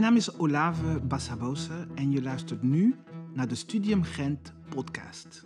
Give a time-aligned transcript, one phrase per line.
[0.00, 2.94] Mijn naam is Olave Bassabose en je luistert nu
[3.32, 5.44] naar de Studium Gent podcast.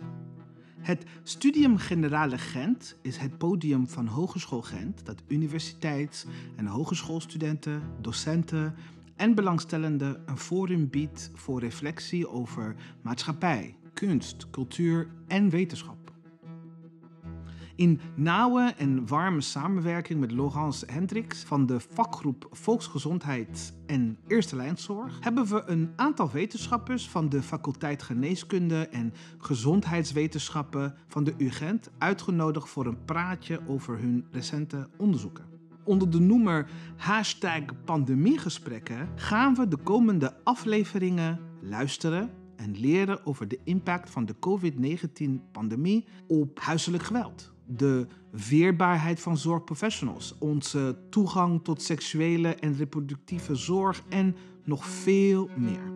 [0.79, 8.75] Het Studium Generale Gent is het podium van Hogeschool Gent dat universiteits- en hogeschoolstudenten, docenten
[9.15, 16.04] en belangstellenden een forum biedt voor reflectie over maatschappij, kunst, cultuur en wetenschap.
[17.75, 25.17] In nauwe en warme samenwerking met Laurence Hendricks van de vakgroep Volksgezondheid en Eerste Lijnzorg
[25.19, 32.69] hebben we een aantal wetenschappers van de faculteit Geneeskunde en Gezondheidswetenschappen van de UGent uitgenodigd
[32.69, 35.45] voor een praatje over hun recente onderzoeken.
[35.83, 43.59] Onder de noemer hashtag pandemiegesprekken gaan we de komende afleveringen luisteren en leren over de
[43.63, 52.55] impact van de COVID-19-pandemie op huiselijk geweld de weerbaarheid van zorgprofessionals, onze toegang tot seksuele
[52.55, 55.93] en reproductieve zorg en nog veel meer.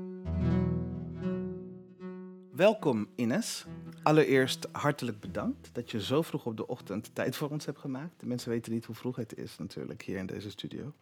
[2.51, 3.65] Welkom Ines.
[4.03, 8.19] Allereerst hartelijk bedankt dat je zo vroeg op de ochtend tijd voor ons hebt gemaakt.
[8.19, 10.93] De mensen weten niet hoe vroeg het is natuurlijk hier in deze studio.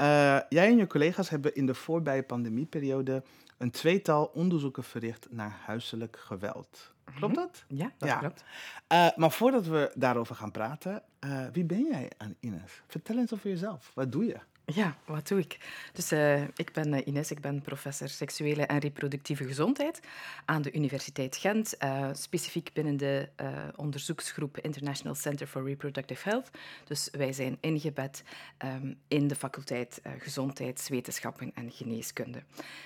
[0.00, 3.22] Uh, jij en je collega's hebben in de voorbije pandemieperiode
[3.58, 6.92] een tweetal onderzoeken verricht naar huiselijk geweld.
[7.04, 7.42] Klopt mhm.
[7.42, 7.64] dat?
[7.68, 8.44] Ja, dat klopt.
[8.92, 12.82] Uh, maar voordat we daarover gaan praten, uh, wie ben jij, Ines?
[12.86, 13.92] Vertel eens over jezelf.
[13.94, 14.38] Wat doe je?
[14.66, 15.58] Ja, wat doe ik?
[15.92, 20.00] Dus uh, ik ben uh, Ines, ik ben professor seksuele en reproductieve gezondheid
[20.44, 23.28] aan de Universiteit Gent, uh, specifiek binnen de
[23.76, 26.50] onderzoeksgroep International Center for Reproductive Health.
[26.84, 28.24] Dus wij zijn ingebed
[28.64, 32.42] um, in de faculteit Gezondheidswetenschappen en Geneeskunde.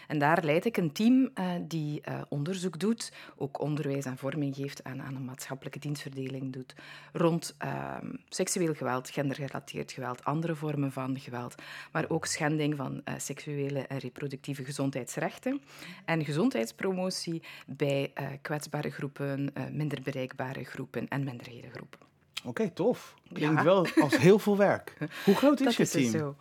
[0.07, 1.33] En daar leid ik een team
[1.63, 6.75] die onderzoek doet, ook onderwijs en vorming geeft aan, aan een maatschappelijke dienstverdeling doet,
[7.13, 11.55] rond ehm, seksueel geweld, gendergerelateerd geweld, andere vormen van geweld
[11.93, 15.61] maar ook schending van uh, seksuele en reproductieve gezondheidsrechten
[16.05, 22.08] en gezondheidspromotie bij uh, kwetsbare groepen, uh, minder bereikbare groepen en minderhedengroepen.
[22.45, 23.15] Oké, tof.
[23.33, 24.97] Klinkt wel als heel veel werk.
[25.25, 26.11] Hoe groot is dat je is team?
[26.11, 26.37] Zo.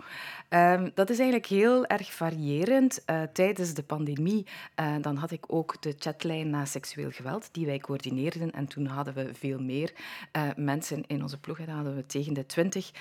[0.49, 3.03] Um, dat is eigenlijk heel erg variërend.
[3.05, 4.45] Uh, tijdens de pandemie
[4.79, 8.51] uh, dan had ik ook de chatlijn na seksueel geweld, die wij coördineerden.
[8.51, 9.93] En toen hadden we veel meer
[10.37, 11.57] uh, mensen in onze ploeg.
[11.57, 12.91] Dan hadden we tegen de twintig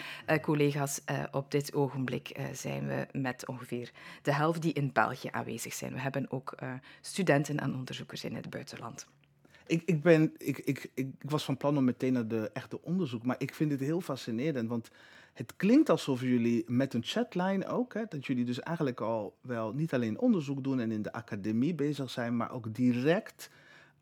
[0.41, 1.01] collega's.
[1.31, 3.91] op dit ogenblik zijn we met ongeveer
[4.23, 5.93] de helft die in België aanwezig zijn.
[5.93, 6.55] We hebben ook
[7.01, 9.07] studenten en onderzoekers in het buitenland.
[9.67, 13.25] Ik, ik, ben, ik, ik, ik was van plan om meteen naar de echte onderzoek,
[13.25, 14.91] maar ik vind het heel fascinerend, want
[15.33, 19.73] het klinkt alsof jullie met een chatline ook, hè, dat jullie dus eigenlijk al wel
[19.73, 23.51] niet alleen onderzoek doen en in de academie bezig zijn, maar ook direct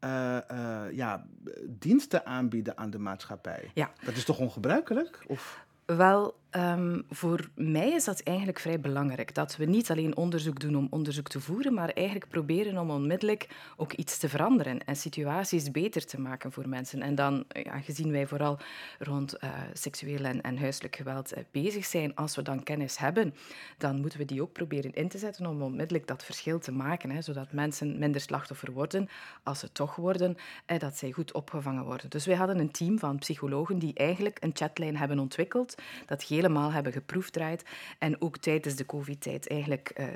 [0.04, 1.26] uh, uh, ja,
[1.68, 3.70] diensten aanbieden aan de maatschappij.
[3.74, 3.92] Ja.
[4.04, 5.24] Dat is toch ongebruikelijk?
[5.26, 5.64] Of?
[5.84, 9.34] Wel, Um, voor mij is dat eigenlijk vrij belangrijk.
[9.34, 13.48] Dat we niet alleen onderzoek doen om onderzoek te voeren, maar eigenlijk proberen om onmiddellijk
[13.76, 17.02] ook iets te veranderen en situaties beter te maken voor mensen.
[17.02, 18.58] En dan, ja, gezien wij vooral
[18.98, 23.34] rond uh, seksueel en, en, huiselijk geweld uh, bezig zijn, als we dan kennis hebben,
[23.78, 27.10] dan moeten we die ook proberen in te zetten om onmiddellijk dat verschil te maken.
[27.10, 29.08] Hè, zodat mensen minder slachtoffer worden,
[29.42, 30.36] als ze toch worden,
[30.66, 32.10] eh, dat zij goed opgevangen worden.
[32.10, 35.74] Dus wij hadden een team van psychologen die eigenlijk een chatlijn hebben ontwikkeld,
[36.06, 37.64] dat helemaal hebben geproefdraaid.
[37.98, 40.06] En ook tijdens de covid-tijd eigenlijk uh,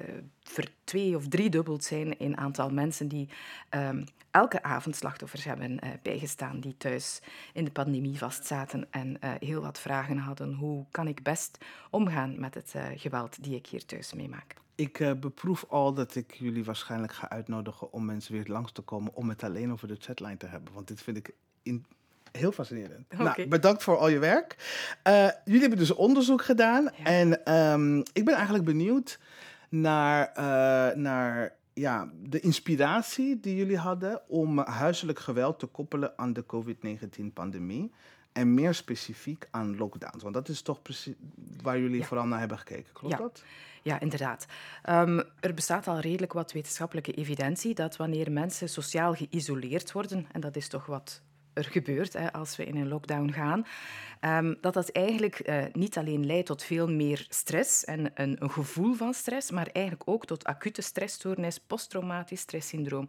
[0.42, 3.28] ver twee of driedubbeld zijn in aantal mensen die
[3.70, 7.20] um, elke avond slachtoffers hebben uh, bijgestaan, die thuis
[7.52, 10.52] in de pandemie vastzaten en uh, heel wat vragen hadden.
[10.52, 11.58] Hoe kan ik best
[11.90, 14.54] omgaan met het geweld die ik hier thuis meemaak?
[14.74, 19.14] Ik beproef al dat ik jullie waarschijnlijk ga uitnodigen om mensen weer langs te komen
[19.14, 20.72] om het alleen over de chatline te hebben.
[20.72, 21.84] Want dit vind ik in,
[22.32, 23.06] Heel fascinerend.
[23.14, 23.26] Okay.
[23.26, 24.56] Nou, bedankt voor al je werk.
[25.08, 26.84] Uh, jullie hebben dus onderzoek gedaan.
[26.84, 27.04] Ja.
[27.04, 29.18] En um, ik ben eigenlijk benieuwd
[29.68, 36.32] naar, uh, naar ja, de inspiratie die jullie hadden om huiselijk geweld te koppelen aan
[36.32, 37.92] de COVID-19-pandemie.
[38.32, 40.22] En meer specifiek aan lockdowns.
[40.22, 41.14] Want dat is toch precies
[41.62, 42.06] waar jullie ja.
[42.06, 42.92] vooral naar hebben gekeken.
[42.92, 43.20] Klopt ja.
[43.20, 43.42] dat?
[43.82, 44.46] Ja, inderdaad.
[44.88, 50.40] Um, er bestaat al redelijk wat wetenschappelijke evidentie dat wanneer mensen sociaal geïsoleerd worden, en
[50.40, 51.22] dat is toch wat
[51.58, 53.66] er gebeurt hè, als we in een lockdown gaan,
[54.20, 58.50] um, dat dat eigenlijk uh, niet alleen leidt tot veel meer stress en een, een,
[58.50, 63.08] gevoel van stress, maar eigenlijk ook tot acute stressstoornis, posttraumatisch stresssyndroom,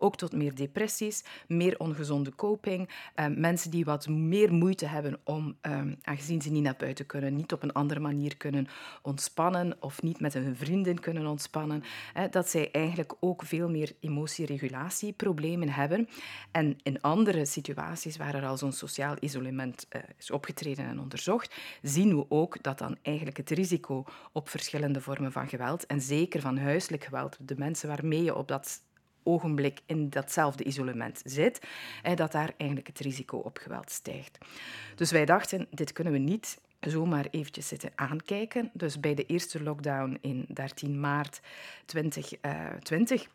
[0.00, 5.56] ook tot meer depressies, meer ongezonde coping, um, mensen die wat meer moeite hebben om,
[5.62, 8.66] um, aangezien ze niet naar buiten kunnen, niet op een andere manier kunnen
[9.02, 11.82] ontspannen of niet met hun vrienden kunnen ontspannen,
[12.30, 16.08] dat zij eigenlijk ook veel meer emotieregulatieproblemen hebben.
[16.50, 21.54] En in andere situaties waar er al zo'n sociaal isolement uh, is opgetreden en onderzocht,
[21.82, 26.40] zien we ook dat dan eigenlijk het risico op verschillende vormen van geweld, en zeker
[26.40, 28.82] van huiselijk geweld, de mensen waarmee je op dat
[29.22, 31.60] ogenblik in datzelfde isolement zit,
[32.14, 34.38] dat daar eigenlijk het risico op geweld stijgt.
[34.94, 38.70] Dus wij dachten, dit kunnen we niet zomaar eventjes zitten aankijken.
[38.72, 41.40] Dus bij de eerste lockdown in 13 maart
[41.84, 43.28] 2020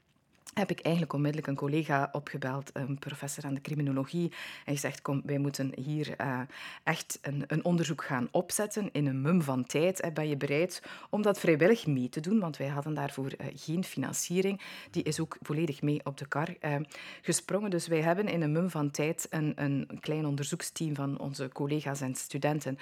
[0.55, 4.31] heb ik eigenlijk onmiddellijk een collega opgebeld, een professor aan de criminologie,
[4.65, 6.39] en gezegd, kom, wij moeten hier uh,
[6.83, 10.09] echt een, een, onderzoek gaan opzetten in een mum van tijd.
[10.13, 12.39] Ben je bereid om dat vrijwillig mee te doen?
[12.39, 14.61] Want wij hadden daarvoor uh, geen financiering.
[14.91, 16.75] Die is ook volledig mee op de kar uh,
[17.21, 17.69] gesprongen.
[17.69, 22.01] Dus wij hebben in een mum van tijd een, een klein onderzoeksteam van onze collega's
[22.01, 22.77] en studenten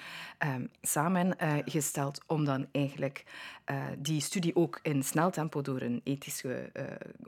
[0.82, 3.24] samengesteld om dan eigenlijk
[3.98, 6.70] die studie ook in snel tempo door een ethische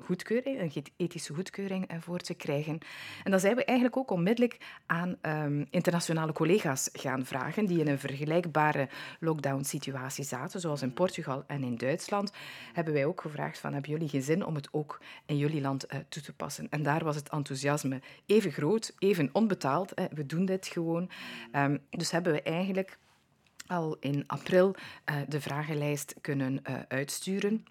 [0.00, 2.78] goedkeuring een ethische goedkeuring eh, voor te krijgen.
[3.24, 7.88] En dan zijn we eigenlijk ook onmiddellijk aan ehm, internationale collega's gaan vragen die in
[7.88, 8.88] een vergelijkbare
[9.20, 12.32] lockdown-situatie zaten, zoals in Portugal en in Duitsland.
[12.72, 15.92] Hebben wij ook gevraagd van, hebben jullie geen zin om het ook in jullie land
[15.92, 16.66] uh, toe te passen?
[16.70, 19.92] En daar was het enthousiasme even groot, even onbetaald.
[20.12, 21.10] We doen dit gewoon.
[21.52, 22.98] Um, dus hebben we eigenlijk
[23.66, 24.74] al in april
[25.10, 27.64] uh, de vragenlijst kunnen uh, uitsturen.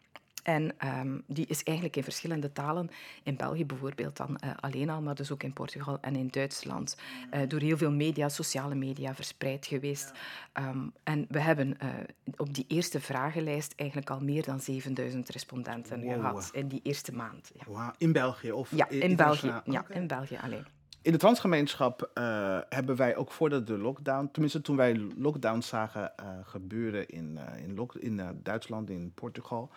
[0.45, 2.89] En um, die is eigenlijk in verschillende talen,
[3.23, 6.97] in België bijvoorbeeld dan uh, alleen al, maar dus ook in Portugal en in Duitsland,
[7.33, 10.11] uh, door heel veel media, sociale media verspreid geweest.
[10.53, 11.89] Um, en we hebben uh,
[12.37, 16.13] op die eerste vragenlijst eigenlijk al meer dan 7000 respondenten wow.
[16.13, 17.51] gehad in die eerste maand.
[17.53, 17.63] Ja.
[17.67, 17.93] Wow.
[17.97, 18.51] In België?
[18.51, 19.97] Of ja, in, België, ja, okay.
[19.97, 20.65] in België alleen.
[21.01, 26.13] In de transgemeenschap uh, hebben wij ook voordat de lockdown, tenminste toen wij lockdowns zagen
[26.19, 29.71] uh, gebeuren in, uh, in, in Duitsland, in Portugal,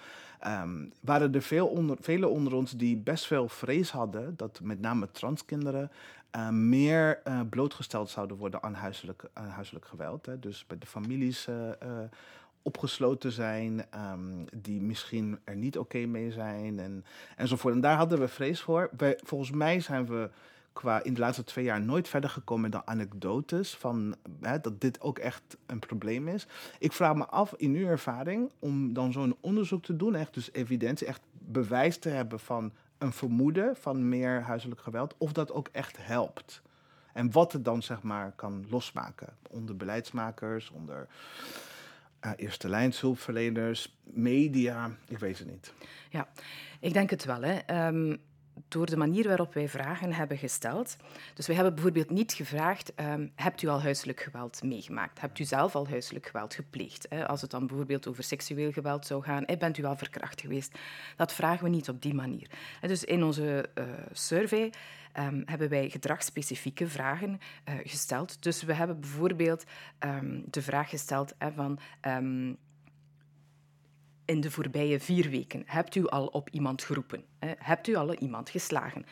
[0.47, 4.81] um, waren er veel onder, velen onder ons die best veel vrees hadden dat met
[4.81, 5.91] name transkinderen
[6.51, 10.27] meer blootgesteld zouden worden aan huiselijk, huiselijk geweld.
[10.27, 10.39] Hè.
[10.39, 11.49] Dus bij de families
[12.63, 17.05] opgesloten zijn, um, die misschien er niet oké mee zijn en,
[17.37, 17.75] enzovoort.
[17.75, 18.91] En daar hadden we vrees voor.
[19.25, 20.31] Volgens mij zijn we
[20.79, 25.01] qua in de laatste twee jaar nooit verder gekomen dan anekdotes van hè, dat dit
[25.01, 26.47] ook echt een probleem is.
[26.79, 30.53] Ik vraag me af in uw ervaring om dan zo'n onderzoek te doen, echt dus
[30.53, 35.69] evidentie, echt bewijs te hebben van een vermoeden van meer huiselijk geweld, of dat ook
[35.73, 36.63] echt helpt.
[37.13, 41.09] En wat het dan zeg maar kan losmaken onder beleidsmakers, onder
[42.25, 45.73] uh, eerste lijnshulpverleners, media, ik weet het niet.
[46.11, 46.29] Ja,
[46.81, 47.43] ik denk het wel.
[47.43, 47.87] Hè.
[47.87, 48.21] Um,
[48.69, 50.97] door de manier waarop wij vragen hebben gesteld.
[51.35, 55.21] Dus we hebben bijvoorbeeld niet gevraagd, um, hebt u al huiselijk geweld meegemaakt?
[55.21, 57.07] Hebt u zelf al huiselijk geweld gepleegd?
[57.09, 57.29] Hè?
[57.29, 60.79] Als het dan bijvoorbeeld over seksueel geweld zou gaan, bent u al verkracht geweest?
[61.17, 62.51] Dat vragen we niet op die manier.
[62.81, 64.73] Dus in onze uh, survey
[65.19, 68.43] um, hebben wij gedragsspecifieke vragen uh, gesteld.
[68.43, 69.65] Dus we hebben bijvoorbeeld
[70.01, 71.79] um, de vraag gesteld hè, van
[74.29, 75.63] in de voorbije vier weken?
[75.67, 77.25] Hebt u al op iemand geroepen?
[77.39, 77.53] Hè?
[77.59, 79.05] Hebt u al iemand geslagen?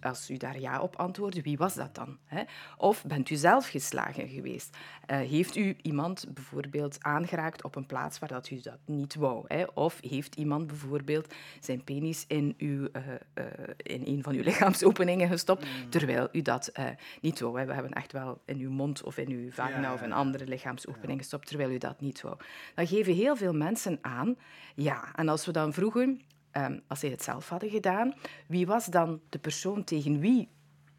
[0.00, 2.18] Als u daar ja op antwoordde, wie was dat dan?
[2.24, 2.42] Hè?
[2.76, 4.76] Of bent u zelf geslagen geweest?
[5.10, 9.44] Uh, heeft u iemand bijvoorbeeld aangeraakt op een plaats waar dat u dat niet wou?
[9.46, 9.64] Hè?
[9.74, 13.02] Of heeft iemand bijvoorbeeld zijn penis in, uw, uh,
[13.34, 13.44] uh,
[13.76, 15.90] in een van uw lichaamsopeningen gestopt, mm.
[15.90, 16.72] terwijl u dat
[17.20, 17.66] niet wou?
[17.66, 20.46] We hebben echt wel in uw mond of in uw vagina ja, of in andere
[20.46, 22.36] lichaamsopeningen gestopt, terwijl u dat niet wou.
[22.74, 24.36] Dan geven heel veel mensen aan
[24.74, 26.20] ja, en als we dan vroegen,
[26.52, 28.14] um, als zij het zelf hadden gedaan,
[28.46, 30.48] wie was dan de persoon tegen wie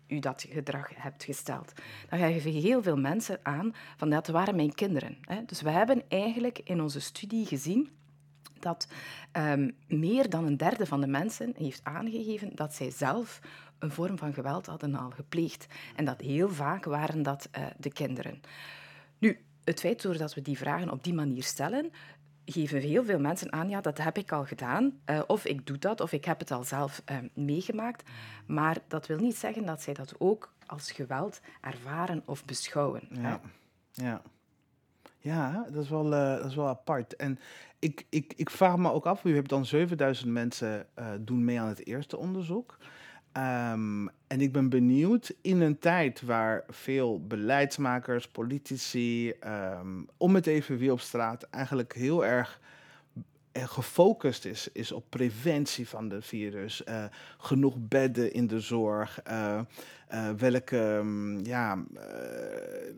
[0.07, 1.73] u dat gedrag hebt gesteld.
[2.09, 5.17] Dan geven heel veel mensen aan van dat waren mijn kinderen.
[5.45, 7.89] Dus we hebben eigenlijk in onze studie gezien
[8.59, 8.87] dat
[9.37, 13.39] um, meer dan een derde van de mensen heeft aangegeven dat zij zelf
[13.79, 15.65] een vorm van geweld hadden al gepleegd.
[15.95, 18.41] En dat heel vaak waren dat uh, de kinderen.
[19.17, 21.91] Nu, het feit doordat we die vragen op die manier stellen,
[22.45, 25.77] geven heel veel mensen aan, ja, dat heb ik al gedaan, uh, of ik doe
[25.77, 28.09] dat, of ik heb het al zelf uh, meegemaakt.
[28.45, 33.01] Maar dat wil niet zeggen dat zij dat ook als geweld ervaren of beschouwen.
[33.09, 33.41] Ja,
[33.91, 34.21] ja.
[35.19, 37.15] ja dat, is wel, uh, dat is wel apart.
[37.15, 37.39] En
[37.79, 40.87] ik, ik, ik vraag me ook af, u hebt dan 7000 mensen
[41.19, 42.77] doen mee aan het eerste onderzoek.
[43.37, 50.47] Um, en ik ben benieuwd in een tijd waar veel beleidsmakers, politici, um, om het
[50.47, 52.59] even weer op straat, eigenlijk heel erg
[53.53, 56.83] gefocust is, is op preventie van de virus.
[57.37, 59.19] genoeg bedden in de zorg.
[60.37, 61.83] welke, mm, ja,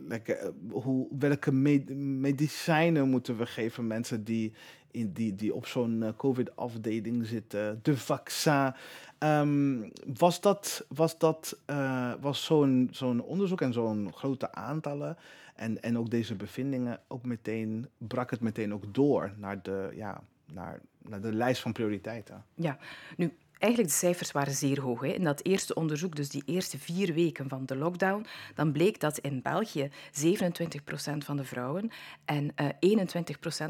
[0.08, 4.54] welke, hoe, welke medicijnen moeten we geven mensen die,
[4.96, 7.80] in, die, die op zo'n COVID-afdeling zitten.
[7.82, 8.74] De vaccin.
[9.20, 11.58] Um, was dat, was dat
[12.22, 15.18] was zo'n zo'n onderzoek en zo'n grote aantallen
[15.56, 20.22] en, en ook deze bevindingen ook meteen, brak het meteen ook door naar de, ja,
[20.46, 22.46] naar, naar de lijst van prioriteiten.
[22.56, 22.78] Ja,
[23.18, 23.34] nu
[23.66, 25.02] Eigenlijk de cijfers waren zeer hoog.
[25.02, 25.08] Hè.
[25.08, 29.18] In dat eerste onderzoek, dus die eerste vier weken van de lockdown, dan bleek dat
[29.18, 29.92] in België 27%
[31.18, 31.92] van de vrouwen
[32.26, 33.08] en uh, eh,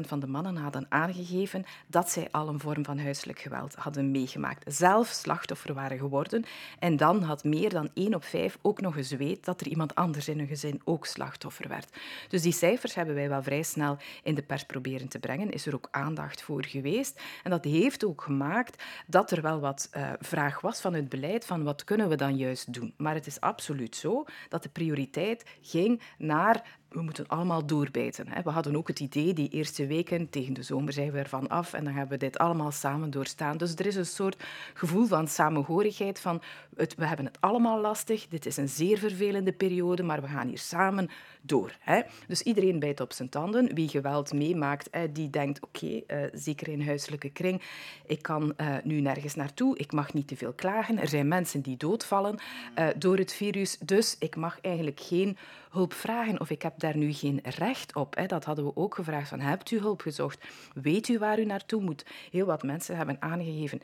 [0.02, 4.10] 21% van de mannen hadden aangegeven dat zij al een vorm van huiselijk geweld hadden
[4.10, 4.74] meegemaakt.
[4.74, 6.44] Zelf slachtoffer waren geworden.
[6.78, 9.94] En dan had meer dan 1 op 5 ook nog eens weet dat er iemand
[9.94, 11.96] anders in hun gezin ook slachtoffer werd.
[12.28, 15.50] Dus die cijfers hebben wij wel vrij snel in de pers proberen te brengen.
[15.50, 17.20] Is er ook aandacht voor geweest.
[17.42, 21.44] En dat heeft ook gemaakt dat er wel wat uh, vraag was van het beleid
[21.44, 22.94] van wat kunnen we dan juist doen.
[22.96, 28.26] Maar het is absoluut zo dat de prioriteit ging naar we moeten allemaal doorbijten.
[28.44, 31.72] We hadden ook het idee, die eerste weken, tegen de zomer zijn we ervan af
[31.72, 33.56] en dan hebben we dit allemaal samen doorstaan.
[33.56, 34.42] Dus er is een soort
[34.74, 40.02] gevoel van samenhorigheid, van we hebben het allemaal lastig, dit is een zeer vervelende periode,
[40.02, 41.10] maar we gaan hier samen
[41.42, 41.76] door.
[41.80, 42.00] Hè?
[42.26, 43.74] Dus iedereen bijt op zijn tanden.
[43.74, 46.02] Wie geweld meemaakt, hè, die denkt, oké, uh,
[46.32, 47.62] zeker in huiselijke kring,
[48.06, 51.60] ik kan uh, nu nergens naartoe, ik mag niet te veel klagen, er zijn mensen
[51.60, 52.38] die doodvallen
[52.78, 55.36] uh, door het virus, dus ik mag eigenlijk geen
[55.70, 58.16] hulp vragen of ik heb daar nu geen recht op.
[58.16, 58.26] Hè.
[58.26, 59.28] Dat hadden we ook gevraagd.
[59.28, 60.46] Van, hebt u hulp gezocht?
[60.74, 62.06] Weet u waar u naartoe moet?
[62.30, 63.80] Heel wat mensen hebben aangegeven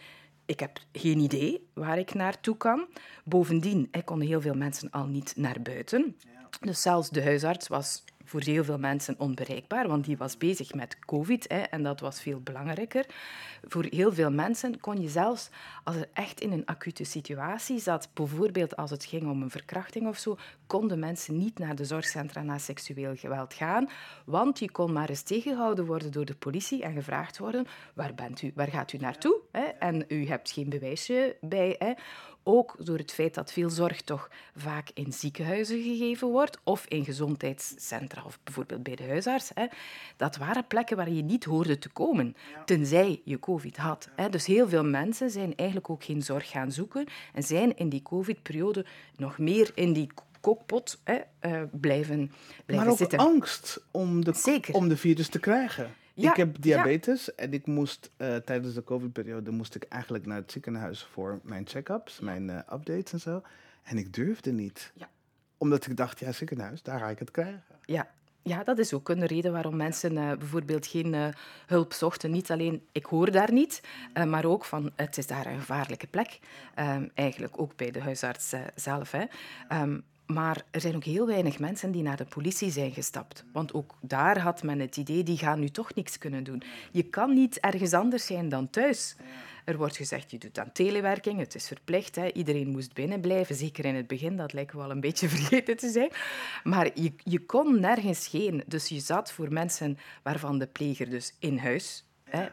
[0.46, 2.86] ik heb geen idee waar ik naartoe kan.
[3.24, 6.16] Bovendien, konden heel veel mensen al niet naar buiten.
[6.60, 10.98] Dus zelfs de huisarts was voor heel veel mensen onbereikbaar, want die was bezig met
[10.98, 13.06] COVID hè, en dat was veel belangrijker.
[13.68, 15.50] Voor heel veel mensen kon je zelfs,
[15.84, 20.06] als er echt in een acute situatie zat, bijvoorbeeld als het ging om een verkrachting
[20.08, 20.36] of zo,
[20.66, 23.88] konden mensen niet naar de zorgcentra na seksueel geweld gaan,
[24.24, 28.42] want je kon maar eens tegengehouden worden door de politie en gevraagd worden, waar, bent
[28.42, 29.40] u, waar gaat u naartoe?
[29.50, 29.62] Hè?
[29.62, 31.76] En u hebt geen bewijsje bij.
[31.78, 31.92] Hè?
[32.42, 37.04] Ook door het feit dat veel zorg toch vaak in ziekenhuizen gegeven wordt of in
[37.04, 39.50] gezondheidscentra of bijvoorbeeld bij de huisarts.
[39.54, 39.66] Hè.
[40.16, 44.08] Dat waren plekken waar je niet hoorde te komen, tenzij je COVID had.
[44.16, 44.28] Hè.
[44.28, 48.02] Dus heel veel mensen zijn eigenlijk ook geen zorg gaan zoeken en zijn in die
[48.02, 50.08] COVID-periode nog meer in die
[50.40, 52.32] kookpot hè, uh, blijven,
[52.66, 53.18] blijven maar zitten.
[53.18, 55.94] Maar ook angst om de, om de virus te krijgen.
[56.14, 60.52] Ik heb diabetes en ik moest uh, tijdens de COVID-periode moest ik eigenlijk naar het
[60.52, 63.42] ziekenhuis voor mijn check-ups, mijn uh, updates en zo.
[63.82, 64.92] En ik durfde niet.
[64.94, 65.08] Ja.
[65.58, 67.64] Omdat ik dacht, ja, ziekenhuis, daar ga ik het krijgen.
[67.84, 68.10] Ja,
[68.42, 71.34] ja, dat is ook een reden waarom mensen uh, bijvoorbeeld geen
[71.66, 72.30] hulp zochten.
[72.30, 73.80] Niet alleen, ik hoor daar niet,
[74.26, 76.38] maar ook van, het is daar een gevaarlijke plek.
[76.78, 79.10] Um, eigenlijk ook bij de huisarts zelf.
[79.10, 79.24] Hè.
[79.82, 83.44] Um, maar er zijn ook heel weinig mensen die naar de politie zijn gestapt.
[83.52, 86.62] Want ook daar had men het idee, die gaan nu toch niks kunnen doen.
[86.90, 89.16] Je kan niet ergens anders zijn dan thuis.
[89.64, 92.16] Er wordt gezegd, je doet aan telewerking, het is verplicht.
[92.16, 92.32] Hè.
[92.32, 94.36] Iedereen moest binnenblijven, zeker in het begin.
[94.36, 96.10] Dat lijkt wel een beetje vergeten te zijn.
[96.64, 98.62] Maar je, je kon nergens heen.
[98.66, 102.04] Dus je zat voor mensen waarvan de pleger dus in huis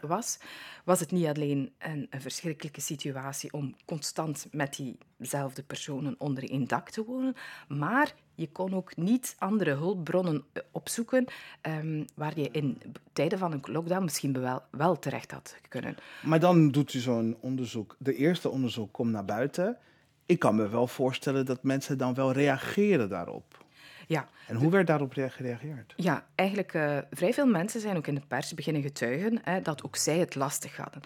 [0.02, 0.40] was,
[0.84, 4.82] was het niet alleen een, een, verschrikkelijke situatie om constant met
[5.18, 7.36] diezelfde personen onder één dak te wonen,
[7.68, 11.26] maar je kon ook niet andere hulpbronnen eh, opzoeken
[11.62, 12.82] um, waar je in
[13.14, 15.96] tijden van een lockdown misschien wel, wel terecht had kunnen.
[16.22, 17.96] Maar dan doet u zo'n onderzoek.
[18.00, 19.78] De eerste onderzoek komt naar buiten.
[20.26, 23.66] Ik kan me wel voorstellen dat mensen dan wel reageren daarop.
[24.10, 24.28] Ja.
[24.48, 25.94] En hoe werd daarop gereageerd?
[25.96, 29.84] Ja, eigenlijk uh, vrij veel mensen zijn ook in de pers beginnen getuigen hè, dat
[29.84, 31.02] ook zij het lastig hadden.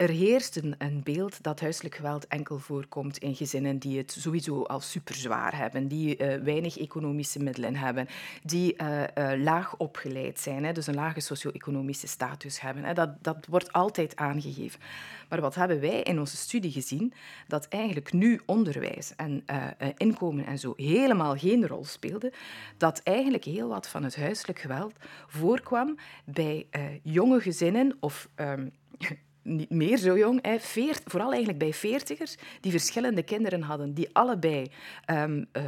[0.00, 4.80] Er heerst een, beeld dat huiselijk geweld enkel voorkomt in gezinnen die het sowieso al
[4.80, 8.08] super zwaar hebben, die uh, weinig economische middelen hebben,
[8.42, 12.84] die uh, uh, laag opgeleid zijn, hè, dus een lage socio-economische status hebben.
[12.84, 12.92] Hè.
[12.92, 14.80] Dat, dat wordt altijd aangegeven.
[15.28, 17.12] Maar wat hebben wij in onze studie gezien?
[17.46, 19.44] Dat eigenlijk nu onderwijs en
[19.96, 22.32] inkomen en zo helemaal geen rol speelden.
[22.76, 24.94] Dat eigenlijk heel wat van het huiselijk geweld
[25.26, 26.66] voorkwam bij
[27.02, 28.72] jonge gezinnen of um,
[29.42, 34.08] niet meer zo jong, hè, veert, vooral eigenlijk bij veertigers, die verschillende kinderen hadden, die
[34.12, 34.70] allebei
[35.06, 35.62] um, uh,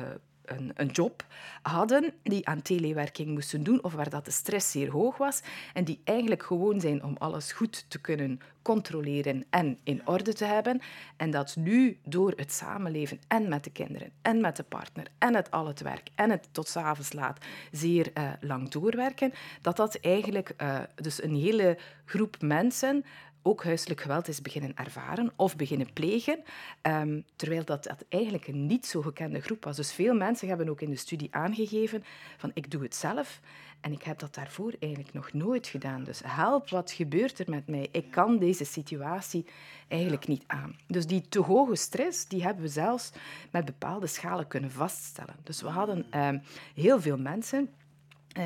[0.44, 1.24] een, een, job
[1.62, 5.42] hadden, die aan telewerking moesten doen of waar dat de stress zeer hoog was
[5.74, 10.44] en die eigenlijk gewoon zijn om alles goed te kunnen controleren en in orde te
[10.44, 10.80] hebben.
[11.16, 15.34] En dat nu door het samenleven en met de kinderen en met de partner en
[15.34, 19.94] het al het werk en het tot s'avonds laat zeer uh, lang doorwerken, dat dat
[19.94, 23.04] eigenlijk uh, dus een hele groep mensen
[23.42, 26.42] ook huiselijk geweld is beginnen ervaren of beginnen plegen,
[26.82, 29.76] um, terwijl dat, dat eigenlijk een niet zo gekende groep was.
[29.76, 32.04] Dus veel mensen hebben ook in de studie aangegeven
[32.36, 33.40] van ik doe het zelf
[33.82, 36.04] en ik heb dat daarvoor eigenlijk nog nooit gedaan.
[36.04, 37.88] Dus help, wat gebeurt er met mij?
[37.90, 39.46] Ik kan deze situatie
[39.88, 40.76] eigenlijk niet aan.
[40.86, 43.12] Dus die te hoge stress, die hebben we zelfs
[43.50, 45.36] met bepaalde schalen kunnen vaststellen.
[45.42, 46.42] Dus we hadden um,
[46.74, 47.70] heel veel mensen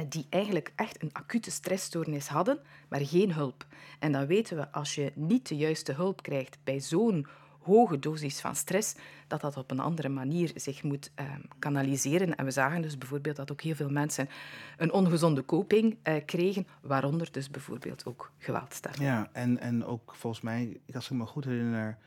[0.09, 3.67] die eigenlijk echt een acute stressstoornis hadden, maar geen hulp.
[3.99, 7.27] En dan weten we, als je niet de juiste hulp krijgt bij zo'n
[7.67, 8.95] hoge dosis van stress,
[9.27, 11.27] dat dat op een andere manier zich moet uh,
[11.59, 12.37] kanaliseren.
[12.37, 14.29] En we zagen dus bijvoorbeeld dat ook heel veel mensen
[14.77, 19.05] een ongezonde coping uh, kregen, waaronder dus bijvoorbeeld ook geweldsterven.
[19.05, 21.99] Ja, en, en ook volgens mij, als ik me goed herinner,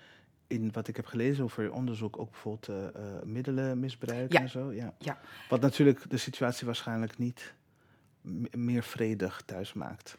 [0.47, 4.41] in wat ik heb gelezen over onderzoek ook bijvoorbeeld uh, middelenmisbruik ja.
[4.41, 4.71] en zo.
[4.71, 4.93] Ja.
[4.97, 5.17] ja.
[5.49, 7.53] Wat natuurlijk de situatie waarschijnlijk niet
[8.51, 10.17] meer vredig thuis maakt.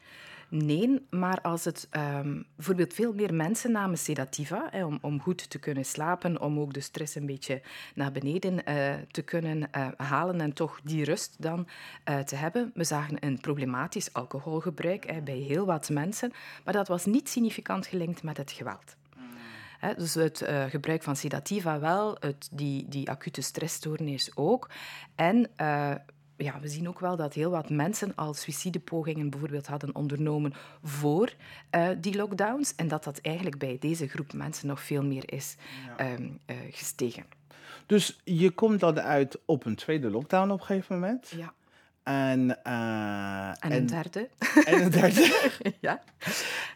[0.51, 5.51] Nee, maar als het um, bijvoorbeeld veel meer mensen namen sedativa, hè, om, om goed
[5.51, 7.63] te kunnen slapen, om ook de stress een beetje
[7.95, 11.67] naar beneden uh, te kunnen uh, halen en toch die rust dan
[12.09, 12.71] uh, te hebben.
[12.75, 16.33] We zagen een problematisch alcoholgebruik hè, bij heel wat mensen,
[16.65, 18.97] maar dat was niet significant gelinkt met het geweld.
[19.79, 24.71] He, dus het uh, gebruik van sedativa wel, het, die, die acute stressstoornis ook.
[25.15, 25.95] En uh,
[26.43, 31.33] ja, we zien ook wel dat heel wat mensen al suïcidepogingen bijvoorbeeld hadden ondernomen voor
[31.75, 32.75] uh, die lockdowns.
[32.75, 35.57] En dat dat eigenlijk bij deze groep mensen nog veel meer is
[35.99, 36.13] ja.
[36.13, 37.25] um, uh, gestegen.
[37.87, 41.33] Dus je komt dan uit op een tweede lockdown op een gegeven moment.
[41.37, 41.53] Ja.
[42.03, 44.29] En, uh, en een derde.
[44.65, 45.51] En een derde.
[45.81, 46.03] ja.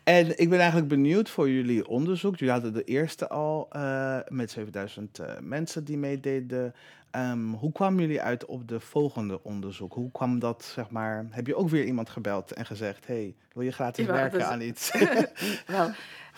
[0.04, 2.36] En ik ben eigenlijk benieuwd voor jullie onderzoek.
[2.36, 6.74] Jullie hadden de eerste al uh, met 7000 uh, mensen die meededen.
[7.16, 9.92] Um, hoe kwamen jullie uit op de volgende onderzoek?
[9.92, 11.26] Hoe kwam dat, zeg maar...
[11.30, 13.06] Heb je ook weer iemand gebeld en gezegd...
[13.06, 14.92] hey, wil je gratis werken dus, aan iets?
[15.66, 15.90] wel,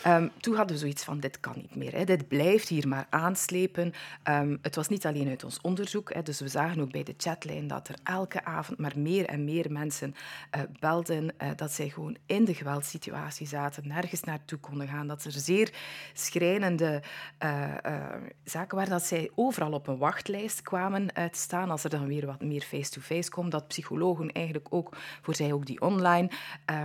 [0.07, 1.93] um, toen hadden we zoiets van, dit kan niet meer.
[1.93, 2.05] Hè.
[2.05, 3.93] Dit blijft hier maar aanslepen.
[4.29, 6.13] Um, het was niet alleen uit ons onderzoek.
[6.13, 9.45] Hè, dus we zagen ook bij de chatlijn dat er elke avond maar meer en
[9.45, 10.15] meer mensen
[10.57, 11.35] uh, belden.
[11.43, 15.07] Uh, dat zij gewoon in de geweldsituatie zaten, nergens naartoe konden gaan.
[15.07, 15.73] Dat er zeer
[16.13, 17.03] schrijnende
[17.45, 17.75] uh,
[18.45, 18.93] zaken waren.
[18.93, 21.71] Dat zij overal op een wachtlijst kwamen te staan.
[21.71, 23.51] Als er dan weer wat meer face-to-face komt.
[23.51, 26.31] Dat psychologen eigenlijk ook, voor zij ook die online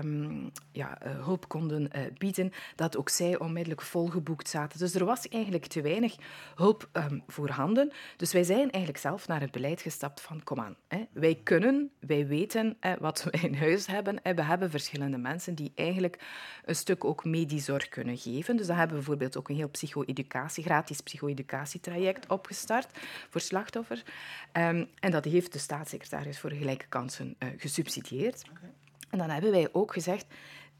[0.04, 2.52] um, ja, hulp konden bieden.
[2.76, 4.80] Dat ook zij onmiddellijk volgeboekt zaten.
[4.80, 6.16] Dus er was eigenlijk te weinig
[6.56, 7.92] hulp um, voorhanden.
[8.18, 11.04] Dus wij zijn eigenlijk zelf naar het beleid gestapt van kom aan, hè.
[11.12, 14.20] wij kunnen, wij weten hè, wat we in huis hebben.
[14.24, 16.20] We hebben verschillende mensen die eigenlijk
[16.66, 18.58] een stuk ook mediezorg kunnen geven.
[18.58, 22.98] Dus dan hebben we bijvoorbeeld ook een heel psycho-educatie, gratis psycho-educatietraject opgestart
[23.30, 23.42] voor
[23.76, 28.44] Um, en dat heeft de staatssecretaris voor gelijke kansen uh, gesubsidieerd.
[28.50, 28.70] Okay.
[29.10, 30.26] En dan hebben wij ook gezegd,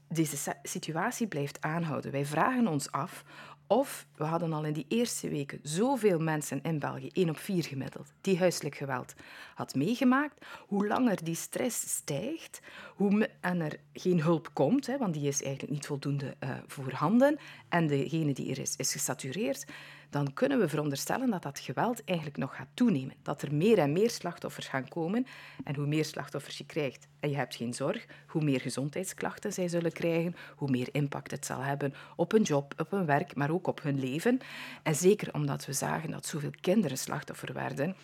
[0.08, 2.10] deze situatie blijft aanhouden.
[2.10, 3.24] Wij vragen ons af
[3.66, 7.64] of we hadden al in die eerste weken zoveel mensen in België, één op vier
[7.64, 9.14] gemiddeld, die huiselijk geweld
[9.54, 10.46] had meegemaakt.
[10.66, 12.60] Hoe langer die stress stijgt
[12.94, 17.38] hoe en er geen hulp komt, hè, want die is eigenlijk niet voldoende uh, voorhanden,
[17.68, 19.64] en degene die er is, is gesatureerd,
[20.12, 23.14] dan kunnen we veronderstellen dat dat geweld eigenlijk nog gaat toenemen.
[23.22, 25.26] Dat er meer en meer slachtoffers gaan komen.
[25.64, 29.68] En hoe meer slachtoffers je krijgt en je hebt geen zorg, hoe meer gezondheidsklachten zij
[29.68, 33.50] zullen krijgen, hoe meer impact het zal hebben op hun job, op hun werk, maar
[33.50, 34.38] ook op hun leven.
[34.82, 37.96] En zeker omdat we zagen dat zoveel kinderen slachtoffer werden,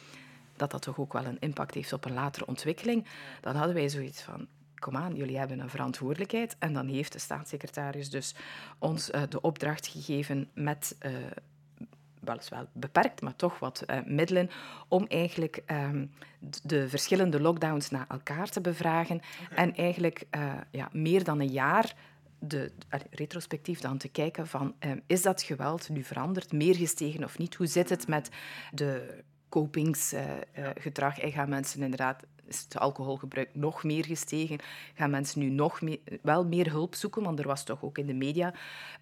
[0.56, 3.06] dat dat toch ook wel een impact heeft op een latere ontwikkeling,
[3.40, 4.46] dan hadden wij zoiets van,
[4.78, 6.56] kom aan, jullie hebben een verantwoordelijkheid.
[6.58, 8.34] En dan heeft de staatssecretaris dus
[8.78, 11.12] ons uh, de opdracht gegeven met uh,
[12.28, 14.50] weliswaar beperkt, maar toch wat uh, middelen
[14.88, 16.10] om eigenlijk um,
[16.62, 19.64] de verschillende lockdowns naar elkaar te bevragen okay.
[19.64, 21.94] en eigenlijk uh, ja, meer dan een jaar
[22.38, 22.72] de,
[23.10, 27.54] retrospectief dan te kijken van um, is dat geweld nu veranderd, meer gestegen of niet?
[27.54, 28.30] Hoe zit het met
[28.72, 31.18] de kopingsgedrag?
[31.18, 34.58] Uh, en gaan mensen inderdaad is het alcoholgebruik nog meer gestegen.
[34.94, 37.22] Gaan mensen nu nog meer, wel meer hulp zoeken?
[37.22, 38.54] Want er was toch ook in de media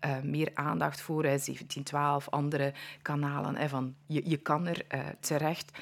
[0.05, 1.23] uh, meer aandacht voor.
[1.23, 3.57] Hè, 1712, andere kanalen.
[3.57, 5.79] Hè, van je, je kan er uh, terecht.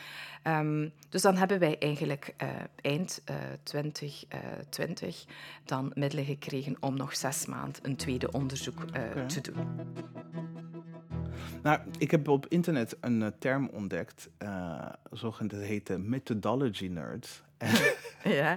[0.46, 2.48] Um, dus dan hebben wij eigenlijk uh,
[2.80, 3.22] eind
[3.62, 5.24] 2020
[5.64, 9.26] dan middelen gekregen om nog zes maanden een tweede onderzoek okay.
[9.26, 9.66] te doen.
[11.62, 17.42] Nou, ik heb op internet een uh, term ontdekt, uh, zogeheten methodology nerd.
[18.40, 18.56] ja.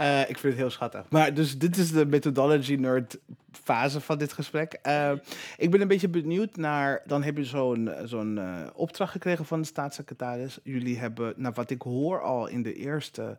[0.00, 1.04] Uh, ik vind het heel schattig.
[1.08, 3.18] Maar dus dit is de methodology nerd
[3.52, 4.78] fase van dit gesprek.
[4.86, 5.12] Uh,
[5.56, 9.60] ik ben een beetje benieuwd naar, dan heb je zo'n zo'n uh, opdracht gekregen van
[9.60, 10.58] de staatssecretaris.
[10.62, 13.36] Jullie hebben, nou wat ik hoor al in de eerste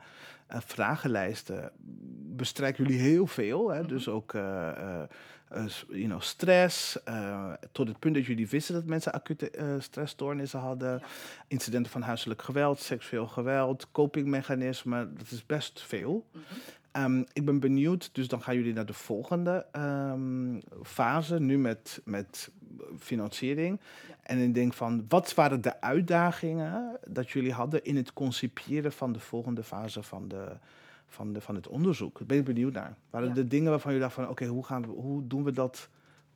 [0.47, 1.71] vragenlijsten,
[2.35, 3.69] bestrijken jullie heel veel.
[3.69, 3.85] Hè?
[3.85, 4.33] Dus ook
[5.87, 10.59] you know, stress, uh, tot het punt dat jullie wisten dat mensen acute uh, stressstoornissen
[10.59, 11.01] hadden,
[11.47, 16.25] incidenten van huiselijk geweld, seksueel geweld, copingmechanismen, dat is best veel.
[16.31, 16.41] Mm
[16.91, 17.03] -hmm.
[17.03, 22.01] um, ik ben benieuwd, dus dan gaan jullie naar de volgende um, fase, nu met,
[22.03, 22.51] met
[22.99, 23.79] financiering.
[24.07, 24.15] Ja.
[24.23, 29.11] En ik denk van, wat waren de uitdagingen dat jullie hadden in het concipiëren van
[29.11, 30.57] de volgende fase van de
[31.07, 32.17] van, de, van het onderzoek.
[32.17, 32.97] Daar ben ik benieuwd naar.
[33.09, 33.33] Waren ja.
[33.33, 35.89] de dingen waarvan je dacht van, oké, hoe gaan we, hoe doen we dat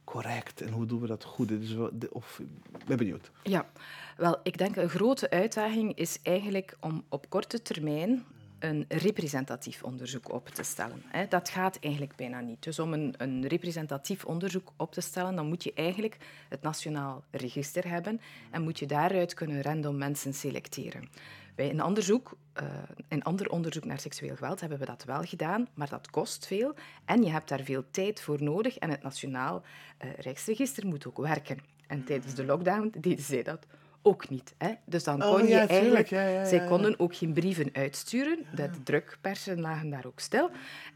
[0.04, 1.48] correct en hoe doen we dat goed?
[1.48, 1.76] Dus,
[2.12, 2.40] of,
[2.80, 3.32] ik ben benieuwd.
[3.44, 3.70] Ja,
[4.18, 8.26] wel, ik denk een grote uitdaging is eigenlijk om op korte termijn
[8.60, 11.04] een representatief onderzoek op te stellen.
[11.30, 12.64] Dat gaat eigenlijk bijna niet.
[12.64, 16.18] Dus om een, een, representatief onderzoek op te stellen, dan moet je eigenlijk
[16.50, 21.10] het Nationaal Register hebben en moet je daaruit kunnen random mensen selecteren.
[21.56, 22.68] Bij een onderzoek, uh,
[23.08, 26.76] een ander onderzoek naar seksueel geweld hebben we dat wel gedaan, maar dat kost veel
[27.06, 29.64] en je hebt daar veel tijd voor nodig en het Nationaal
[30.06, 31.58] uh, Rijksregister moet ook werken.
[31.88, 33.66] En tijdens de lockdown deden zij dat
[34.02, 34.54] ook niet.
[34.58, 34.74] Hè?
[34.86, 36.10] Dus dan oh, kon je eigenlijk...
[36.10, 38.46] Ja, zij konden ook geen brieven uitsturen.
[38.56, 40.50] De drukpersen lagen daar ook stil.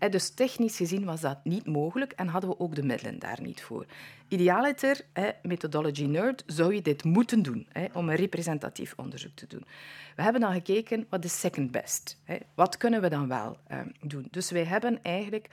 [0.10, 3.62] Dus technisch gezien was dat niet mogelijk en hadden we ook de middelen daar niet
[3.62, 3.86] voor.
[4.34, 5.02] Idealiter,
[5.42, 9.66] methodology nerd, zou je dit moeten doen hè, om een representatief onderzoek te doen.
[10.16, 12.20] We hebben dan gekeken, wat is second best?
[12.24, 12.38] Hè?
[12.56, 14.28] Wat kunnen we dan wel uh, doen?
[14.32, 15.50] Dus wij hebben eigenlijk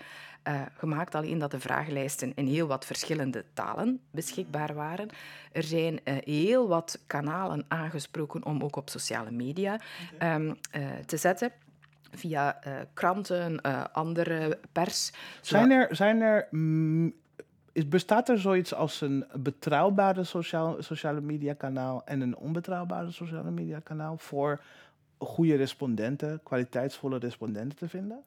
[0.48, 5.08] uh, gemaakt alleen dat de vragenlijsten in heel wat verschillende talen beschikbaar waren.
[5.52, 9.80] Er zijn uh, heel wat kanalen aangesproken om ook op sociale media
[10.22, 10.56] um,
[11.06, 11.52] te zetten
[12.12, 15.12] via uh, kranten, uh, andere pers.
[15.40, 17.12] Zijn er, zijn er mm,
[17.80, 23.50] is, bestaat er zoiets als een betrouwbare sociaal, sociale media kanaal en een onbetrouwbare sociale
[23.50, 24.60] media kanaal voor
[25.18, 28.24] goede respondenten, kwaliteitsvolle respondenten te vinden?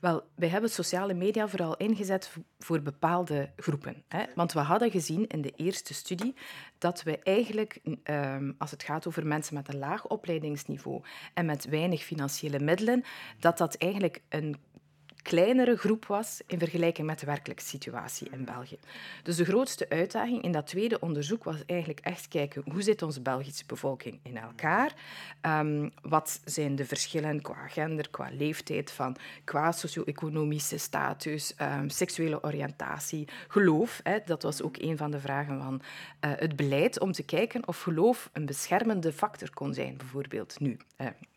[0.00, 4.02] Wel, wij hebben sociale media vooral ingezet voor bepaalde groepen.
[4.08, 4.24] Hè?
[4.34, 6.34] Want we hadden gezien in de eerste studie
[6.78, 11.02] dat we eigenlijk, um, als het gaat over mensen met een laag opleidingsniveau
[11.34, 13.04] en met weinig financiële middelen,
[13.40, 14.56] dat dat eigenlijk een
[15.22, 18.78] kleinere groep was in vergelijking met de werkelijke situatie in België.
[19.22, 23.20] Dus de grootste uitdaging in dat tweede onderzoek was eigenlijk echt kijken hoe zit onze
[23.20, 24.94] Belgische bevolking in elkaar?
[25.42, 32.42] Um, wat zijn de verschillen qua gender, qua leeftijd, van, qua socio-economische status, um, seksuele
[32.42, 34.00] oriëntatie, geloof.
[34.02, 35.82] Hè, dat was ook een van de vragen van
[36.24, 40.76] uh, het beleid, om te kijken of geloof een beschermende factor kon zijn, bijvoorbeeld nu.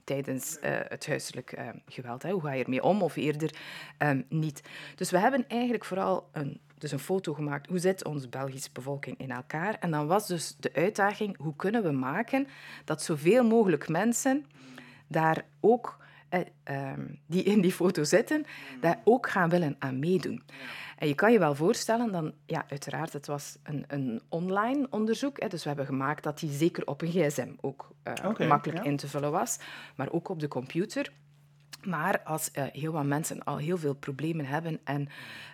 [0.05, 2.23] Tijdens uh, het huiselijk uh, geweld.
[2.23, 2.31] Hè.
[2.31, 3.55] Hoe ga je ermee om of eerder
[3.99, 4.61] um, niet?
[4.95, 7.67] Dus we hebben eigenlijk vooral een, dus een foto gemaakt.
[7.67, 9.77] Hoe zit onze Belgische bevolking in elkaar?
[9.79, 12.47] En dan was dus de uitdaging, hoe kunnen we maken
[12.85, 14.45] dat zoveel mogelijk mensen
[15.07, 15.97] daar ook,
[16.63, 18.45] eh, um, die in die foto zitten,
[18.81, 20.43] daar ook gaan willen aan meedoen.
[20.97, 25.39] En je kan je wel voorstellen, dan, ja, uiteraard, het was een, een online onderzoek.
[25.41, 28.97] Hè, dus we hebben gemaakt dat die zeker op een gsm ook uh, makkelijk in
[28.97, 29.57] te vullen was,
[29.95, 31.11] maar ook op de computer.
[31.85, 35.09] Maar als uh, heel wat mensen al heel veel problemen hebben en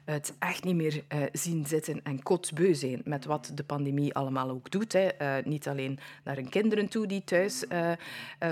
[0.05, 4.49] het echt niet meer uh, zien zitten en kotsbeu zijn met wat de pandemie allemaal
[4.49, 4.93] ook doet.
[4.93, 5.09] Hè.
[5.21, 7.65] Uh, niet alleen naar hun kinderen toe die thuis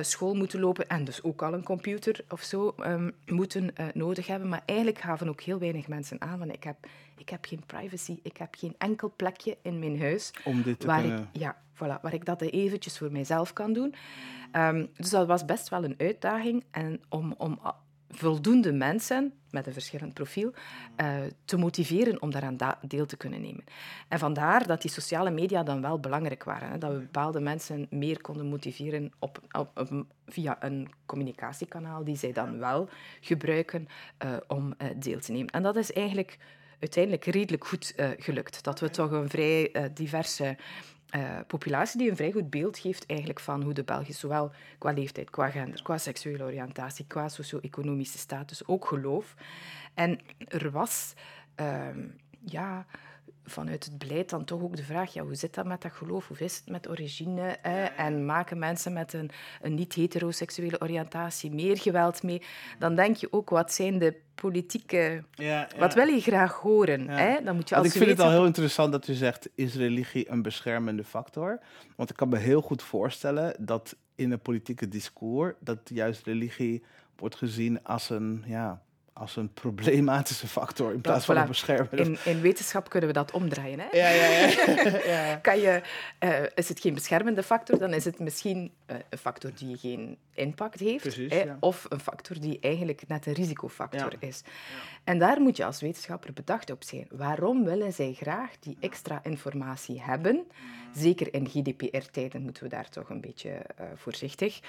[0.01, 4.49] school moeten lopen en dus ook al een computer of zo um, moeten nodig hebben.
[4.49, 6.87] Maar eigenlijk gaven ook heel weinig mensen aan van ik heb,
[7.17, 10.87] ik heb geen privacy, ik heb geen enkel plekje in mijn huis Om dit te
[10.87, 11.29] waar kunnen...
[11.33, 13.95] ik, ja, voilà, waar ik dat eventjes voor mijzelf kan doen.
[14.51, 17.59] Um, dus dat was best wel een uitdaging en om, om
[18.09, 20.53] voldoende mensen met een verschillend profiel
[21.01, 23.63] uh, te motiveren om daaraan deel te kunnen nemen.
[24.07, 26.69] En vandaar dat die sociale media dan wel belangrijk waren.
[26.69, 29.41] Hè, dat we bepaalde mensen meer konden motiveren op,
[30.25, 33.88] via een communicatiekanaal die zij dan wel gebruiken
[34.25, 35.49] uh, om uh, deel te nemen.
[35.49, 36.38] En dat is eigenlijk
[36.79, 38.63] uiteindelijk redelijk goed gelukt.
[38.63, 40.57] Dat we toch een vrij diverse
[41.15, 44.91] uh, populatie die een vrij goed beeld geeft eigenlijk van hoe de Belgen zowel qua
[44.91, 49.35] leeftijd, qua gender, qua seksuele oriëntatie, qua socio-economische status, ook geloof.
[49.93, 51.13] En er was
[51.59, 51.87] uh,
[52.39, 52.85] ja,
[53.43, 56.27] vanuit het beleid dan toch ook de vraag, ja, hoe zit dat met dat geloof?
[56.27, 57.47] Hoe is het met origine?
[57.97, 59.29] En maken mensen met een,
[59.61, 62.41] een niet-heteroseksuele oriëntatie meer geweld mee?
[62.79, 65.23] Dan denk je ook, wat zijn de politieke...
[65.31, 67.07] Ja, Wat wil je graag horen?
[67.07, 67.43] Hè?
[67.43, 70.29] Dan moet je als ik vind het al heel interessant dat u zegt, is religie
[70.31, 71.59] een beschermende factor?
[71.95, 76.83] Want ik kan me heel goed voorstellen dat in een politieke discours, dat juist religie
[77.15, 78.43] wordt gezien als een...
[78.45, 78.81] Ja,
[79.19, 81.99] als een problematische factor in plaats van een beschermer.
[81.99, 83.79] In, in, wetenschap kunnen we dat omdraaien.
[83.79, 83.97] Hè?
[83.97, 84.47] Ja, ja, ja.
[85.13, 85.36] ja.
[85.36, 85.82] kan je,
[86.19, 88.71] uh, is het geen beschermende factor, dan is het misschien
[89.10, 91.02] een factor die geen impact heeft.
[91.02, 91.45] Precies, hè?
[91.60, 94.43] Of een factor die eigenlijk net een risicofactor is.
[95.04, 97.08] En daar moet je als wetenschapper bedacht op zijn.
[97.12, 100.45] Waarom willen zij graag die extra informatie hebben?
[100.93, 104.60] Zeker in GDPR-tijden moeten we daar toch een beetje uh, voorzichtig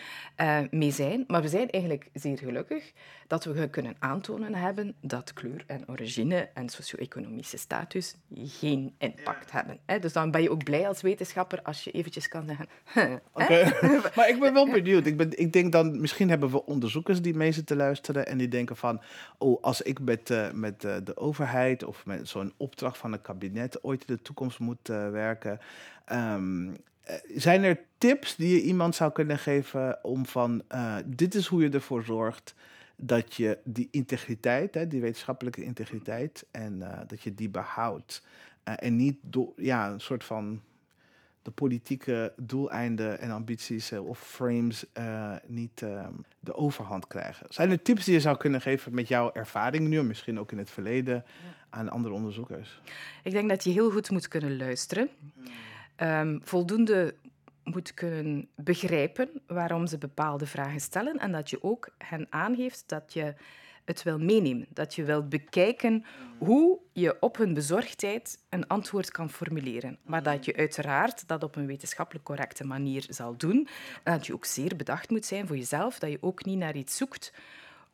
[0.70, 1.24] mee zijn.
[1.26, 2.92] Maar we zijn eigenlijk zeer gelukkig
[3.26, 9.80] dat we kunnen aantonen hebben dat kleur en origine en socio-economische status geen impact hebben.
[10.00, 12.68] Dus dan ben je ook blij als wetenschapper als je eventjes kan zeggen...
[13.32, 13.72] Oké,
[14.16, 15.06] maar ik ben wel benieuwd.
[15.06, 18.48] Ik, ben, ik denk dan, misschien hebben we onderzoekers die mee zitten luisteren en die
[18.48, 19.00] denken van,
[19.38, 23.22] oh, als ik met, uh, met uh, de overheid of met zo'n opdracht van een
[23.22, 25.60] kabinet ooit in de toekomst moet uh, werken,
[26.12, 26.76] um,
[27.34, 30.62] zijn er tips die je iemand zou kunnen geven om van,
[31.06, 32.54] dit is hoe je ervoor zorgt
[32.96, 38.22] dat je die integriteit, hè, die wetenschappelijke integriteit, en dat je die behoudt.
[38.62, 40.60] En niet door, ja, een soort van
[41.42, 44.84] de politieke doeleinden en ambities uh, of frames
[45.46, 47.46] niet ehm, de overhand krijgen.
[47.48, 50.52] Zijn er tips die je zou kunnen geven met jouw ervaring nu, en misschien ook
[50.52, 51.24] in het verleden,
[51.70, 52.80] aan andere onderzoekers?
[53.22, 55.08] Ik denk dat je heel goed moet kunnen luisteren.
[55.96, 57.14] Um, voldoende
[57.64, 63.12] moet kunnen begrijpen waarom ze bepaalde vragen stellen en dat je ook hen aangeeft dat
[63.12, 63.34] je
[63.84, 66.04] het wil meenemen, dat je wilt bekijken
[66.38, 69.98] hoe je op hun bezorgdheid een antwoord kan formuleren.
[70.02, 73.68] Maar dat je uiteraard dat op een wetenschappelijk correcte manier zal doen.
[74.02, 76.76] En dat je ook zeer bedacht moet zijn voor jezelf, dat je ook niet naar
[76.76, 77.32] iets zoekt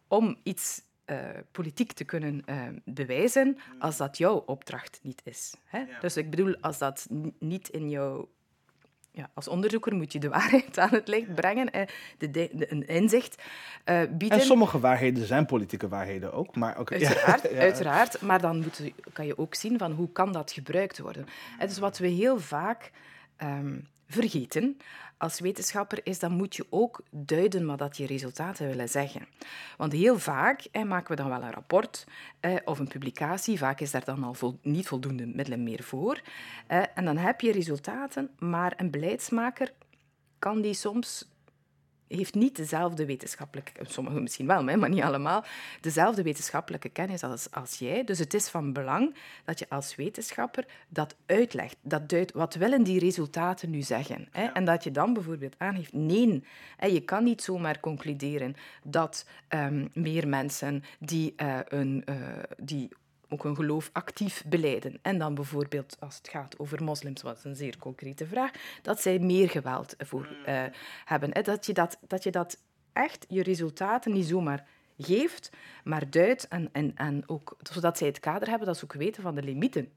[0.09, 1.19] om iets uh,
[1.53, 5.55] politiek te kunnen uh, bewijzen als dat jouw opdracht niet is.
[5.65, 5.85] Hè?
[6.01, 7.07] Dus ik bedoel, als dat
[7.39, 8.29] niet in jouw
[9.17, 11.87] ja, als onderzoeker moet je de waarheid aan het licht brengen, eh,
[12.19, 13.43] de, de, een inzicht
[13.85, 14.39] uh, bieden.
[14.39, 16.57] En sommige waarheden zijn politieke waarheden ook.
[16.57, 17.59] Maar uiteraard, ja.
[17.59, 21.27] uiteraard, maar dan moet, kan je ook zien van hoe kan dat gebruikt worden.
[21.59, 22.91] En dus wat we heel vaak
[23.43, 24.77] um, vergeten
[25.19, 29.27] als wetenschapper is, dan moet je ook duiden wat dat je resultaten willen zeggen.
[29.77, 32.07] Want heel vaak maken we dan wel een rapport
[32.65, 36.21] of een publicatie, vaak is daar dan al niet voldoende middelen meer voor.
[36.95, 39.73] en dan heb je resultaten, maar een beleidsmaker
[40.39, 41.29] kan die soms
[42.09, 45.45] heeft niet dezelfde wetenschappelijke, sommigen misschien wel, maar niet allemaal,
[45.81, 48.05] dezelfde wetenschappelijke kennis als, als jij.
[48.05, 49.15] Dus het is van belang
[49.45, 51.77] dat je als wetenschapper dat uitlegt.
[51.81, 54.29] Dat duidt, wat willen die resultaten nu zeggen?
[54.31, 54.45] Hè?
[54.45, 56.43] En dat je dan bijvoorbeeld aangeeft, nee,
[56.77, 62.17] hè, je kan niet zomaar concluderen dat um, meer mensen die, uh, een, uh,
[62.57, 62.89] die
[63.29, 64.99] ook hun geloof actief beleiden.
[65.03, 68.51] En dan bijvoorbeeld, als het gaat over moslims, wat een zeer concrete vraag,
[68.83, 70.65] dat zij meer geweld voor uh,
[71.05, 71.31] hebben.
[71.45, 72.59] Dat je dat, dat je dat
[72.93, 74.67] echt, je resultaten niet zomaar
[74.99, 75.51] geeft,
[75.85, 79.23] maar duidt en, en, en ook, zodat zij het kader hebben, dat ze ook weten
[79.23, 79.93] van de limieten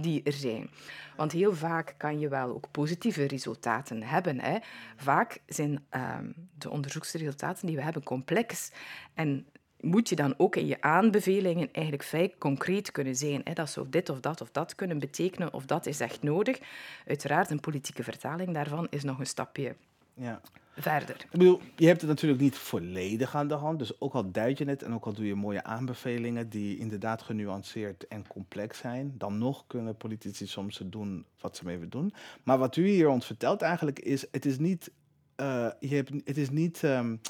[0.00, 0.70] die er zijn.
[1.16, 4.40] Want heel vaak kan je wel ook positieve resultaten hebben.
[4.40, 4.58] Hè.
[4.96, 6.18] Vaak zijn uh,
[6.58, 8.72] de onderzoeksresultaten die we hebben complex
[9.14, 9.46] en
[9.82, 13.40] moet je dan ook in je aanbevelingen eigenlijk vrij concreet kunnen zijn.
[13.44, 13.52] Hè?
[13.52, 16.58] Dat zou dit of dat of dat kunnen betekenen, of dat is echt nodig.
[17.06, 19.74] Uiteraard, een politieke vertaling daarvan is nog een stapje
[20.14, 20.40] ja.
[20.76, 21.16] verder.
[21.16, 24.58] Ik bedoel, je hebt het natuurlijk niet volledig aan de hand, dus ook al duid
[24.58, 29.14] je het en ook al doe je mooie aanbevelingen die inderdaad genuanceerd en complex zijn,
[29.18, 32.12] dan nog kunnen politici soms doen wat ze mee willen doen.
[32.42, 34.90] Maar wat u hier ons vertelt eigenlijk is, het is niet...
[35.36, 37.20] Uh, je hebt, het is niet um,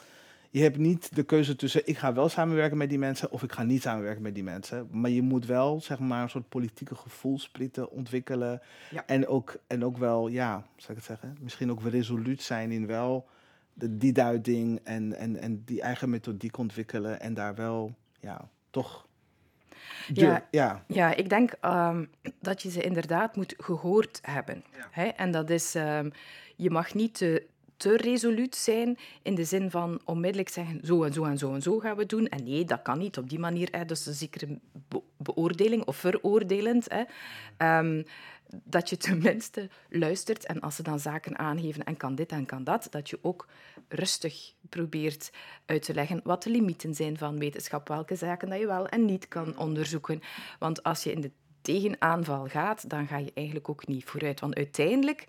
[0.52, 3.52] je hebt niet de keuze tussen ik ga wel samenwerken met die mensen of ik
[3.52, 4.88] ga niet samenwerken met die mensen.
[4.90, 8.60] Maar je moet wel zeg maar een soort politieke gevoelsplitten ontwikkelen.
[9.06, 12.70] En, ook, en ook wel, ja, zou ik het zeggen, misschien ook wel resoluut zijn
[12.70, 13.28] in wel
[13.74, 19.06] de, die duiding en, en, en die eigen methodiek ontwikkelen en daar wel, ja, toch
[20.12, 20.84] ja, ja.
[20.86, 22.10] ja, ik denk um,
[22.40, 24.64] dat je ze inderdaad moet gehoord hebben.
[24.90, 25.04] Hè?
[25.04, 26.12] En dat is, um,
[26.56, 27.46] je mag niet te,
[27.82, 31.62] te resoluut zijn in de zin van onmiddellijk zeggen zo en zo en zo en
[31.62, 32.28] zo gaan we doen.
[32.28, 33.68] En nee, dat kan niet op die manier.
[33.70, 33.84] Hè.
[33.84, 34.58] Dus een zekere
[35.16, 36.86] beoordeling of veroordelend.
[36.88, 37.02] Hè.
[37.78, 38.04] Um,
[38.64, 42.64] dat je tenminste luistert en als ze dan zaken aangeven en kan dit en kan
[42.64, 43.48] dat, dat je ook
[43.88, 45.30] rustig probeert
[45.66, 49.04] uit te leggen wat de limieten zijn van wetenschap, welke zaken dat je wel en
[49.04, 50.20] niet kan onderzoeken.
[50.58, 51.30] Want als je in de
[51.62, 54.40] tegenaanval gaat, dan ga je eigenlijk ook niet vooruit.
[54.40, 55.26] Want uiteindelijk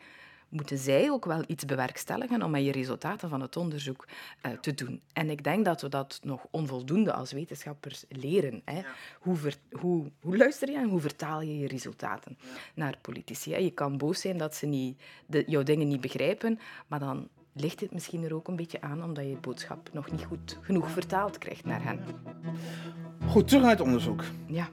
[0.54, 4.08] moeten zij ook wel iets bewerkstelligen om met je resultaten van het onderzoek
[4.46, 5.02] uh, te doen.
[5.14, 8.62] En ik denk dat we dat nog onvoldoende als wetenschappers leren.
[8.66, 8.82] Hè.
[9.20, 12.38] Hoe, ver, hoe, hoe, luister je en hoe vertaal je je resultaten
[12.74, 13.52] naar politici?
[13.52, 13.58] Hè.
[13.58, 17.80] Je kan boos zijn dat ze niet, de, jouw dingen niet begrijpen, maar dan ligt
[17.80, 20.90] het misschien er ook een beetje aan omdat je de boodschap nog niet goed genoeg
[20.90, 22.00] vertaald krijgt naar hen.
[23.28, 24.24] Goed, terug naar het onderzoek.
[24.46, 24.70] Ja.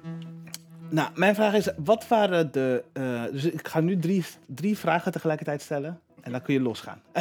[0.90, 2.84] Nou, mijn vraag is, wat waren de...
[2.92, 7.02] Uh, dus ik ga nu drie, drie vragen tegelijkertijd stellen en dan kun je losgaan.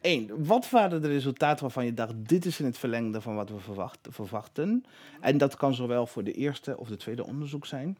[0.00, 3.50] Eén, wat waren de resultaten waarvan je dacht, dit is in het verlengde van wat
[3.50, 4.84] we verwachten?
[5.20, 7.98] En dat kan zowel voor de eerste of de tweede onderzoek zijn.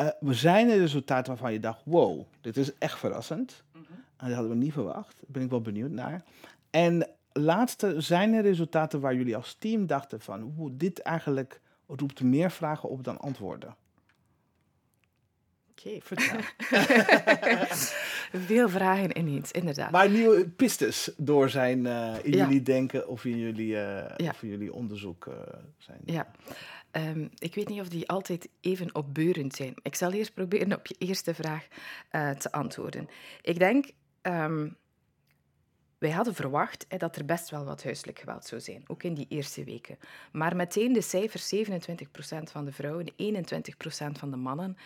[0.00, 3.62] Uh, zijn er resultaten waarvan je dacht, wow, dit is echt verrassend.
[3.72, 3.82] Mm
[4.16, 5.16] En dat hadden we niet verwacht.
[5.16, 6.24] Daar ben ik wel benieuwd naar.
[6.70, 12.22] En laatste, zijn er resultaten waar jullie als team dachten van, hoe dit eigenlijk roept
[12.22, 13.74] meer vragen op dan antwoorden?
[15.78, 16.40] Oké, vertel.
[18.46, 19.90] Veel vragen ineens, inderdaad.
[19.90, 24.30] Maar nieuwe pistes door zijn uh, in jullie denken of in jullie, uh, ja.
[24.30, 25.34] of in jullie onderzoek uh,
[25.78, 26.00] zijn.
[26.04, 26.30] Ja.
[26.92, 29.74] Um, ik weet niet of die altijd even opbeurend zijn.
[29.82, 31.66] Ik zal eerst proberen op je eerste vraag
[32.38, 33.08] te antwoorden.
[33.42, 33.90] Ik denk
[34.22, 34.76] um,
[35.98, 39.14] wij hadden verwacht hè, dat er best wel wat huiselijk geweld zou zijn, ook in
[39.14, 39.98] die eerste weken.
[40.32, 41.58] Maar meteen de cijfers, 27%
[42.42, 43.14] van de vrouwen, 21%
[44.18, 44.76] van de mannen.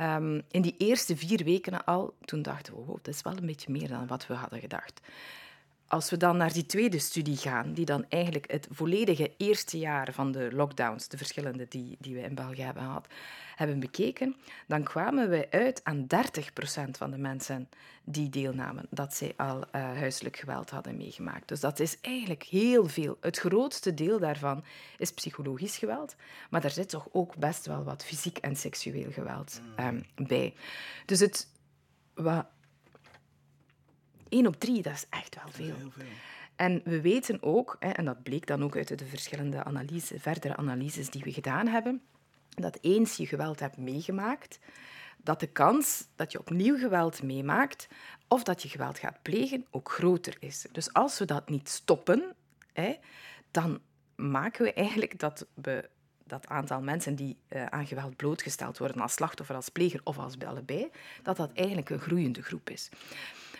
[0.00, 3.46] Um, in die eerste vier weken al, toen dachten we, oh, dat is wel een
[3.46, 5.00] beetje meer dan wat we hadden gedacht.
[5.92, 10.12] Als we dan naar die tweede studie gaan, die dan eigenlijk het volledige eerste jaar
[10.12, 13.06] van de lockdowns, de verschillende die, die we in België hebben gehad,
[13.56, 17.68] hebben bekeken, dan kwamen we uit aan 30% van de mensen
[18.04, 21.48] die deelnamen, dat zij al uh, huiselijk geweld hadden meegemaakt.
[21.48, 23.16] Dus dat is eigenlijk heel veel.
[23.20, 24.64] Het grootste deel daarvan
[24.98, 26.14] is psychologisch geweld,
[26.50, 30.54] maar daar zit toch ook best wel wat fysiek en seksueel geweld um, bij.
[31.06, 31.50] Dus het...
[32.14, 32.46] Wat,
[34.32, 35.76] 1 op 3, dat is echt wel veel.
[35.76, 36.04] Heel veel.
[36.56, 41.10] En we weten ook, en dat bleek dan ook uit de verschillende analyse, verdere analyses
[41.10, 42.02] die we gedaan hebben,
[42.48, 44.58] dat eens je geweld hebt meegemaakt,
[45.16, 47.88] dat de kans dat je opnieuw geweld meemaakt
[48.28, 50.66] of dat je geweld gaat plegen ook groter is.
[50.72, 52.34] Dus als we dat niet stoppen,
[53.50, 53.80] dan
[54.16, 55.88] maken we eigenlijk dat we
[56.32, 60.34] dat aantal mensen die uh, aan geweld blootgesteld worden als slachtoffer, als pleger of als
[60.46, 60.90] allebei,
[61.22, 62.88] dat dat eigenlijk een groeiende groep is.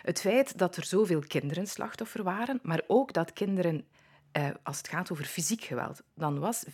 [0.02, 3.85] Het feit dat er zoveel kinderen slachtoffer waren, maar ook dat kinderen
[4.37, 6.72] uh, als het gaat over fysiek geweld, dan was 25%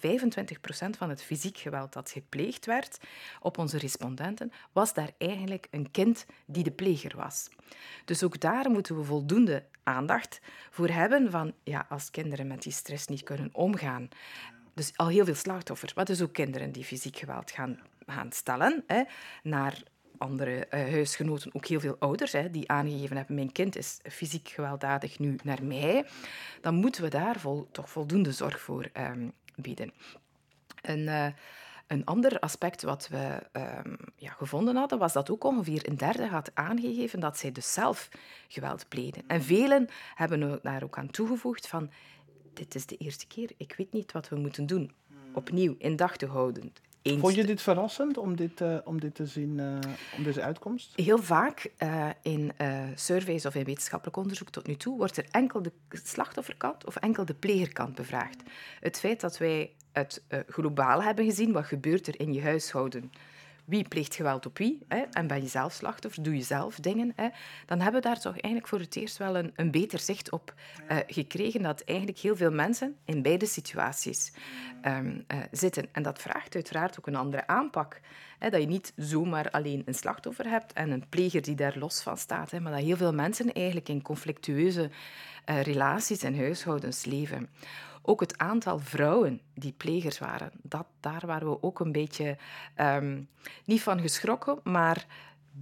[0.96, 2.98] van het fysiek geweld dat gepleegd werd
[3.40, 7.48] op onze respondenten, was daar eigenlijk een kind die de pleger was.
[8.04, 12.72] Dus ook daar moeten we voldoende aandacht voor hebben van, ja, als kinderen met die
[12.72, 14.08] stress niet kunnen omgaan,
[14.78, 18.84] dus al heel veel slachtoffers, maar dus ook kinderen die fysiek geweld gaan, gaan stellen
[18.86, 19.02] hè,
[19.42, 19.82] naar
[20.18, 24.48] andere uh, huisgenoten, ook heel veel ouders, hè, die aangegeven hebben mijn kind is fysiek
[24.48, 26.06] gewelddadig nu naar mij,
[26.60, 29.92] dan moeten we daar vol, toch voldoende zorg voor um, bieden.
[30.82, 31.26] Een, uh,
[31.86, 36.26] een ander aspect wat we um, ja, gevonden hadden, was dat ook ongeveer een derde
[36.26, 38.08] had aangegeven dat zij dus zelf
[38.48, 39.22] geweld pleden.
[39.26, 41.90] En velen hebben daar ook aan toegevoegd van
[42.58, 44.92] dit is de eerste keer, ik weet niet wat we moeten doen.
[45.32, 46.72] Opnieuw in dag te houden.
[47.02, 49.78] Vond je dit verrassend om dit, uh, om dit te zien, uh,
[50.16, 50.92] om deze uitkomst?
[50.96, 52.52] Heel vaak uh, in
[52.94, 57.24] surveys of in wetenschappelijk onderzoek tot nu toe wordt er enkel de slachtofferkant of enkel
[57.24, 58.42] de plegerkant bevraagd.
[58.80, 63.12] Het feit dat wij het globaal hebben gezien, wat gebeurt er in je huishouden,
[63.68, 67.12] wie pleegt geweld op wie, hè, en ben je zelf slachtoffer, doe je zelf dingen,
[67.16, 67.28] hè,
[67.66, 70.54] dan hebben we daar toch eigenlijk voor het eerst wel een, een beter zicht op
[70.90, 74.32] uh, gekregen dat eigenlijk heel veel mensen in beide situaties
[74.84, 75.88] um, uh, zitten.
[75.92, 78.00] En dat vraagt uiteraard ook een andere aanpak.
[78.38, 82.02] Hè, dat je niet zomaar alleen een slachtoffer hebt en een pleger die daar los
[82.02, 84.90] van staat, hè, maar dat heel veel mensen eigenlijk in conflictueuze
[85.46, 87.48] uh, relaties en huishoudens leven.
[88.08, 92.36] Ook het aantal vrouwen die plegers waren, dat, daar waren we ook een beetje
[92.80, 93.28] um,
[93.64, 95.06] niet van geschrokken, maar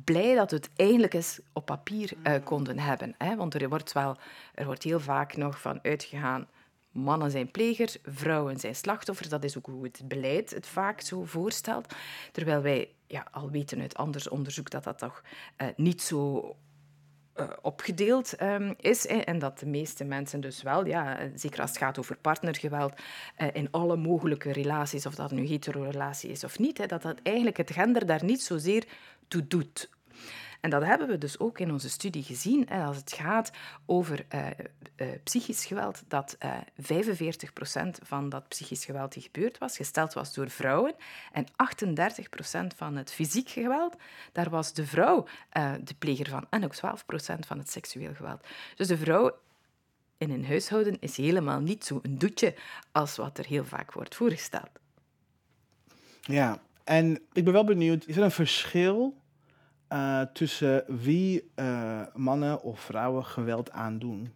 [0.04, 3.14] blij dat we het eindelijk eens op papier uh, konden hebben.
[3.18, 3.36] Hè?
[3.36, 4.16] Want er wordt, wel,
[4.54, 6.48] er wordt heel vaak nog van uitgegaan
[6.90, 9.28] mannen zijn plegers, vrouwen zijn slachtoffers.
[9.28, 11.94] Dat is ook hoe het beleid het vaak zo voorstelt.
[12.32, 15.22] Terwijl wij ja, al weten uit anders onderzoek dat dat toch
[15.58, 16.56] uh, niet zo
[17.40, 19.06] uh, opgedeeld um, is.
[19.06, 22.92] En dat de meeste mensen dus wel, ja, zeker als het gaat over partnergeweld,
[23.38, 27.18] uh, in alle mogelijke relaties, of dat nu hetero-relatie is of niet, hè, dat dat
[27.22, 28.84] eigenlijk het gender daar niet zozeer
[29.28, 29.88] toe doet.
[30.60, 32.66] En dat hebben we dus ook in onze studie gezien.
[32.68, 33.50] Hè, als het gaat
[33.86, 34.46] over uh,
[34.96, 40.34] uh, psychisch geweld, dat uh, 45% van dat psychisch geweld die gebeurd was, gesteld was
[40.34, 40.94] door vrouwen.
[41.32, 43.96] En 38% van het fysiek geweld,
[44.32, 45.26] daar was de vrouw
[45.80, 46.46] de pleger van.
[46.50, 46.78] En ook 12%
[47.46, 48.46] van het seksueel geweld.
[48.76, 49.38] Dus de vrouw
[50.18, 52.54] in een huishouden is helemaal niet zo'n doetje
[52.92, 54.70] als wat er heel vaak wordt voorgesteld.
[56.20, 59.16] Ja, en ik ben wel benieuwd, is er een verschil
[59.88, 64.32] uh, tussen wie uh, mannen of vrouwen geweld aandoen?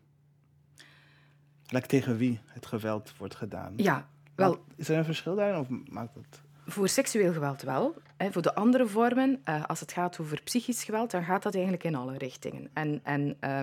[1.66, 3.72] Like tegen wie het geweld wordt gedaan?
[3.76, 4.64] Ja, wel.
[4.76, 6.40] is er een verschil daarin of maakt het...
[6.66, 7.94] Voor seksueel geweld wel.
[8.16, 8.32] Hè.
[8.32, 11.84] Voor de andere vormen, uh, als het gaat over psychisch geweld, dan gaat dat eigenlijk
[11.84, 12.70] in alle richtingen.
[12.72, 13.61] En, en uh,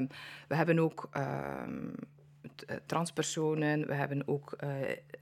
[0.47, 1.23] we hebben ook uh,
[2.85, 4.55] transpersonen, we hebben ook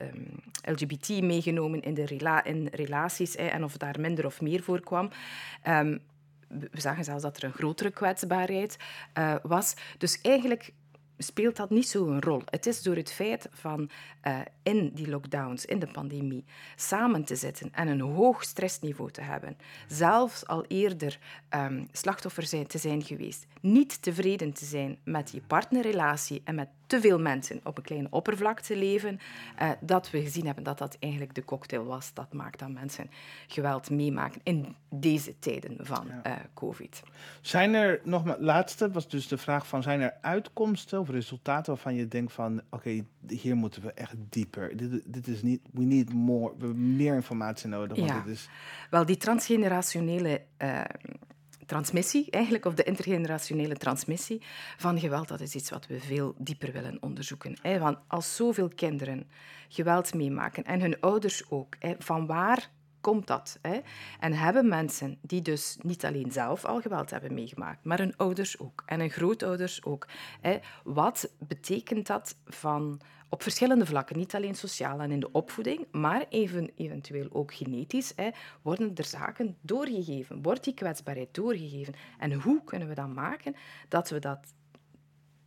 [0.01, 5.09] um, LGBT meegenomen in, de rela in relaties en of daar minder of meer voorkwam.
[5.68, 6.01] Um,
[6.60, 8.78] we zagen zelfs dat er een grotere kwetsbaarheid
[9.18, 9.74] uh, was.
[9.97, 10.74] Dus eigenlijk
[11.18, 12.41] speelt dat niet zo'n rol.
[12.45, 13.89] Het is door het feit van
[14.28, 16.45] uh, in die lockdowns, in de pandemie,
[16.76, 21.20] samen te zitten en een hoog stressniveau te hebben, zelfs al eerder
[21.56, 26.70] um, slachtoffer zijn, te zijn geweest, niet tevreden te zijn met je partnerrelatie en met
[26.88, 29.20] te veel mensen op een kleine oppervlakte leven,
[29.62, 32.14] uh, dat we gezien hebben dat dat eigenlijk de cocktail was.
[32.14, 33.10] Dat maakt dat mensen
[33.48, 36.22] geweld meemaken in deze tijden van ja.
[36.32, 37.04] uh, COVID.
[37.42, 41.74] Zijn er, nog maar, laatste was dus de vraag van, zijn er uitkomsten of resultaten
[41.74, 44.78] waarvan je denkt van, oké, okay, hier moeten we echt dieper.
[44.78, 47.98] Dit, dit is niet, we need more, we hebben meer informatie nodig.
[47.98, 48.22] Want ja.
[48.22, 48.50] dit is...
[48.90, 50.42] Wel, die transgenerationele...
[50.62, 50.82] Uh,
[51.66, 54.41] transmissie, eigenlijk, of de intergenerationele transmissie
[54.78, 57.57] van geweld, dat is iets wat we veel dieper willen onderzoeken.
[57.80, 59.30] Want als zoveel kinderen
[59.70, 62.70] geweld meemaken en hun ouders ook, van waar
[63.06, 63.60] komt dat?
[63.62, 63.80] Hè?
[64.20, 68.60] En hebben mensen die dus niet alleen zelf al geweld hebben meegemaakt, maar hun ouders
[68.60, 70.08] ook en hun grootouders ook.
[70.41, 70.58] Hè?
[70.84, 76.26] Wat betekent dat van op verschillende vlakken, niet alleen sociaal en in de opvoeding, maar
[76.30, 78.30] even, eventueel ook genetisch, hè,
[78.62, 81.93] worden er zaken doorgegeven, wordt die kwetsbaarheid doorgegeven.
[82.20, 83.56] En hoe kunnen we dat maken
[83.88, 84.53] dat we dat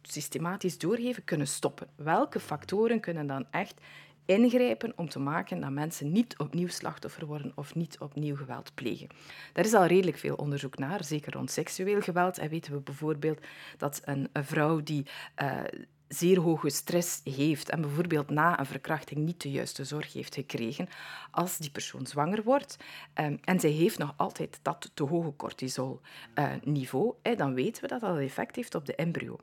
[0.02, 1.88] systematisch doorgeven kunnen stoppen?
[1.96, 3.80] Welke factoren kunnen dan echt
[4.28, 9.08] ingrijpen om te maken dat mensen niet opnieuw slachtoffer worden of niet opnieuw geweld plegen.
[9.52, 12.38] Daar is al redelijk veel onderzoek naar, zeker rond seksueel geweld.
[12.38, 13.40] En weten we bijvoorbeeld
[13.76, 15.06] dat een, vrouw die
[15.42, 15.60] uh,
[16.08, 20.88] zeer hoge stress heeft en bijvoorbeeld na een verkrachting niet de juiste zorg heeft gekregen,
[21.30, 22.76] als die persoon zwanger wordt
[23.14, 28.00] um, en zij heeft nog altijd dat te hoge cortisolniveau, uh, dan weten we dat
[28.00, 29.38] dat effect heeft op de embryo.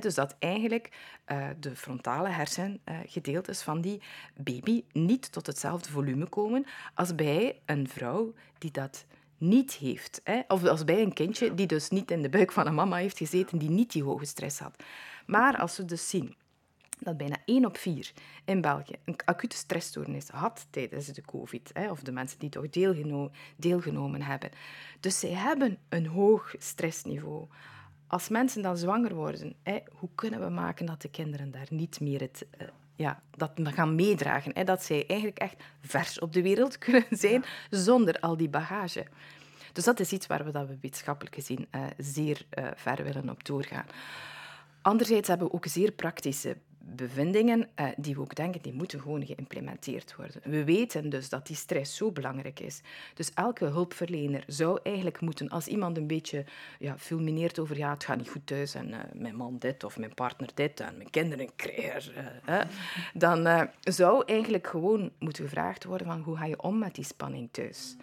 [0.00, 0.90] Dus dat eigenlijk
[1.26, 4.02] uh, de frontale hersengedeeltes uh, van die
[4.36, 9.04] baby niet tot hetzelfde volume komen als bij een vrouw die dat
[9.38, 10.22] niet heeft.
[10.48, 13.18] Of als bij een kindje die dus niet in de buik van een mama heeft
[13.18, 14.82] gezeten, die niet die hoge stress had.
[15.26, 16.34] Maar als we dus zien
[16.98, 18.12] dat bijna 1 op 4
[18.44, 23.30] in België een acute stressstoornis had tijdens de COVID, of de mensen die toch deelgeno
[23.56, 24.50] deelgenomen hebben.
[25.00, 27.46] Dus zij hebben een hoog stressniveau.
[28.06, 32.00] Als mensen dan zwanger worden, hè, hoe kunnen we maken dat de kinderen daar niet
[32.00, 34.52] meer het, uh, ja, dat gaan meedragen?
[34.54, 39.06] Hè, dat zij eigenlijk echt vers op de wereld kunnen zijn zonder al die bagage.
[39.72, 43.30] Dus dat is iets waar we dat we wetenschappelijk gezien uh, zeer uh, ver willen
[43.30, 43.86] op doorgaan.
[44.82, 46.56] Anderzijds hebben we ook zeer praktische
[46.94, 50.40] bevindingen uh, die we ook denken, die moeten gewoon geïmplementeerd worden.
[50.44, 52.80] We weten dus dat die stress zo belangrijk is.
[53.14, 56.44] Dus elke hulpverlener zou eigenlijk moeten, als iemand een beetje
[56.78, 59.98] ja, fulmineert over ja, het gaat niet goed thuis en uh, mijn man dit of
[59.98, 62.60] mijn partner dit en mijn kinderen krijgen, uh,
[63.14, 67.48] dan zou eigenlijk gewoon moeten gevraagd worden van hoe ga je om met die spanning
[67.50, 67.96] thuis?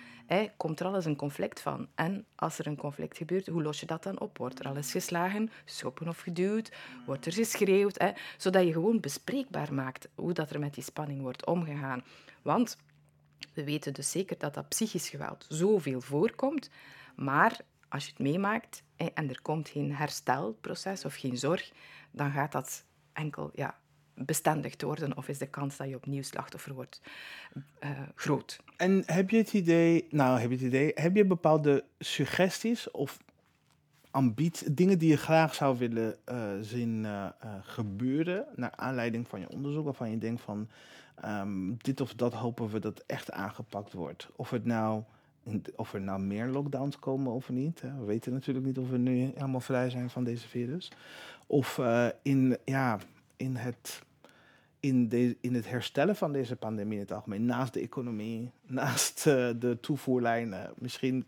[0.57, 1.87] Komt er al eens een conflict van?
[1.95, 4.37] En als er een conflict gebeurt, hoe los je dat dan op?
[4.37, 6.71] Wordt er al eens geslagen, geschoppen of geduwd?
[7.05, 8.03] Wordt er geschreeuwd?
[8.37, 12.03] Zodat je gewoon bespreekbaar maakt hoe dat er met die spanning wordt omgegaan.
[12.41, 12.77] Want
[13.53, 16.69] we weten dus zeker dat dat psychisch geweld zoveel voorkomt.
[17.15, 17.59] Maar
[17.89, 21.71] als je het meemaakt en er komt geen herstelproces of geen zorg,
[22.11, 23.79] dan gaat dat enkel ja,
[24.15, 27.01] bestendig te worden of is de kans dat je opnieuw slachtoffer wordt
[27.83, 28.59] uh, groot.
[28.77, 33.17] En heb je het idee, nou heb je het idee, heb je bepaalde suggesties of
[34.11, 37.27] ambities, dingen die je graag zou willen uh, zien uh,
[37.61, 40.69] gebeuren naar aanleiding van je onderzoek, waarvan je denkt van
[41.25, 44.29] um, dit of dat hopen we dat echt aangepakt wordt.
[44.35, 45.03] Of het nou
[45.75, 47.81] of er nou meer lockdowns komen of niet.
[47.81, 50.91] We weten natuurlijk niet of we nu helemaal vrij zijn van deze virus.
[51.47, 51.81] Of
[52.21, 52.99] in, ja,
[53.43, 54.01] in het,
[54.79, 59.25] in, de, in het herstellen van deze pandemie in het algemeen, naast de economie, naast
[59.27, 61.25] uh, de toevoerlijnen, misschien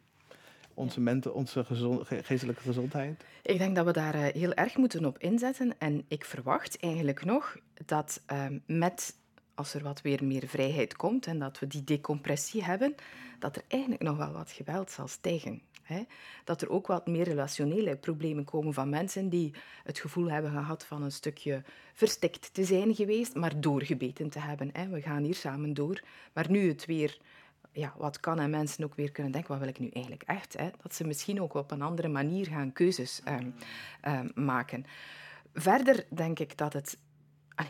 [0.74, 3.24] onze, mente, onze gezond, geestelijke gezondheid?
[3.44, 5.76] Ik denk dat we daar uh, heel erg moeten op inzetten.
[5.78, 9.16] En ik verwacht eigenlijk nog dat uh, met
[9.56, 12.96] als er wat weer meer vrijheid komt en dat we die decompressie hebben,
[13.40, 15.62] dat er eigenlijk nog wel wat geweld zal stijgen.
[16.44, 19.54] Dat er ook wat meer relationele problemen komen van mensen die
[19.84, 24.92] het gevoel hebben gehad van een stukje verstikt te zijn geweest, maar doorgebeten te hebben.
[24.92, 26.04] We gaan hier samen door,
[26.34, 27.18] maar nu het weer
[27.72, 30.58] ja, wat kan en mensen ook weer kunnen denken, wat wil ik nu eigenlijk echt?
[30.82, 33.56] Dat ze misschien ook op een andere manier gaan keuzes um,
[34.08, 34.86] um, maken.
[35.54, 36.98] Verder denk ik dat het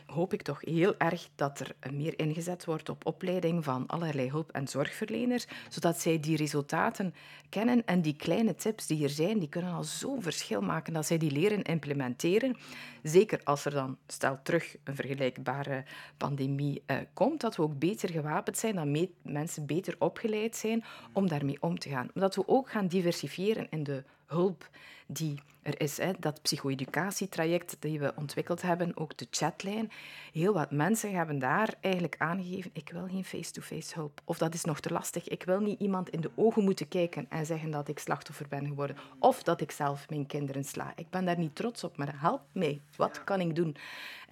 [0.06, 4.52] hoop ik toch heel erg dat er meer ingezet wordt op opleiding van allerlei hulp-
[4.52, 7.14] en zorgverleners, zodat zij die resultaten
[7.50, 11.06] kennen en die kleine tips die er zijn, die kunnen al zo'n verschil maken dat
[11.06, 12.58] zij die leren implementeren.
[13.04, 15.84] Zeker als er dan, stel terug, een vergelijkbare
[16.18, 20.84] pandemie eh, komt, dat we ook beter gewapend zijn, dat mensen beter opgeleid zijn
[21.14, 22.10] om daarmee om te gaan.
[22.14, 24.70] Maar dat we ook gaan diversifiëren in de hulp
[25.06, 25.98] die er is.
[25.98, 26.12] Hè.
[26.20, 29.92] Dat psycho-educatietraject dat we ontwikkeld hebben, ook de chatlijn.
[30.34, 34.22] Heel wat mensen hebben daar eigenlijk aangegeven, ik wil geen face-to-face hulp.
[34.24, 35.28] Of dat is nog te lastig.
[35.28, 38.68] Ik wil niet iemand in de ogen moeten kijken en zeggen dat ik slachtoffer ben
[38.68, 38.98] geworden.
[39.20, 40.94] Of dat ik zelf mijn kinderen sla.
[40.96, 42.82] Ik ben daar niet trots op, maar help mij.
[42.96, 43.76] Wat kan ik doen?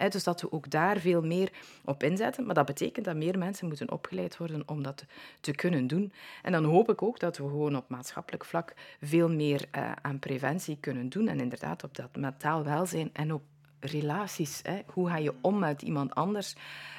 [0.08, 1.52] dus dat we ook daar veel meer
[1.84, 2.46] op inzetten.
[2.46, 5.04] Maar dat betekent dat meer mensen moeten opgeleid worden om dat
[5.40, 6.12] te kunnen doen.
[6.42, 10.18] En dan hoop ik ook dat we gewoon op maatschappelijk vlak veel meer uh, aan
[10.18, 11.28] preventie kunnen doen.
[11.28, 13.42] En inderdaad op dat mentaal welzijn en op
[13.80, 14.60] relaties.
[14.62, 14.80] Hè.
[14.86, 16.54] Hoe ga je om met iemand anders?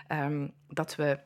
[0.08, 1.20] Um, dat we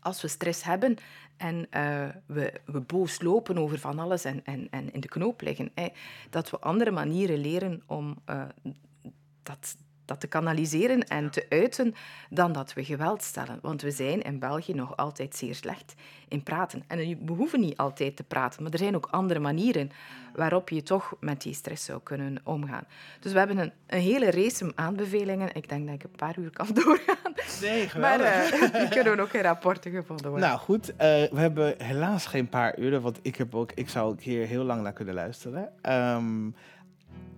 [0.00, 0.96] als we stress hebben
[1.36, 5.40] en uh, we, we boos lopen over van alles en, en, en in de knoop
[5.40, 5.88] liggen, hè,
[6.30, 8.44] dat we andere manieren leren om uh,
[9.42, 9.76] dat,
[10.08, 11.94] dat te kanaliseren en te uiten
[12.30, 13.58] dan dat we geweld stellen.
[13.62, 15.94] Want we zijn in België nog altijd zeer slecht
[16.28, 16.84] in praten.
[16.86, 19.90] En we hoeven niet altijd te praten, maar er zijn ook andere manieren
[20.34, 22.84] waarop je toch met die stress zou kunnen omgaan.
[23.20, 25.48] Dus we hebben een, een hele race aanbevelingen.
[25.52, 27.32] Ik denk dat ik een paar uur kan doorgaan.
[27.60, 30.48] Nee, Maar uh, die kunnen ook in rapporten gevonden worden.
[30.48, 34.10] Nou goed, uh, we hebben helaas geen paar uren, want ik, heb ook, ik zou
[34.10, 35.72] ook hier heel lang naar kunnen luisteren.
[35.82, 36.54] Um,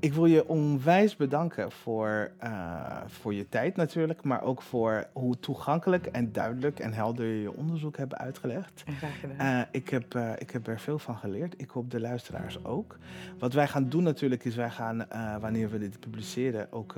[0.01, 5.39] ik wil je onwijs bedanken voor, uh, voor je tijd natuurlijk, maar ook voor hoe
[5.39, 8.85] toegankelijk en duidelijk en helder je je onderzoek hebt uitgelegd.
[8.97, 9.57] Graag gedaan.
[9.59, 11.55] Uh, ik, heb, uh, ik heb er veel van geleerd.
[11.57, 12.99] Ik hoop de luisteraars ook.
[13.39, 15.07] Wat wij gaan doen natuurlijk is, wij gaan,
[15.41, 16.95] wanneer we dit publiceren, ook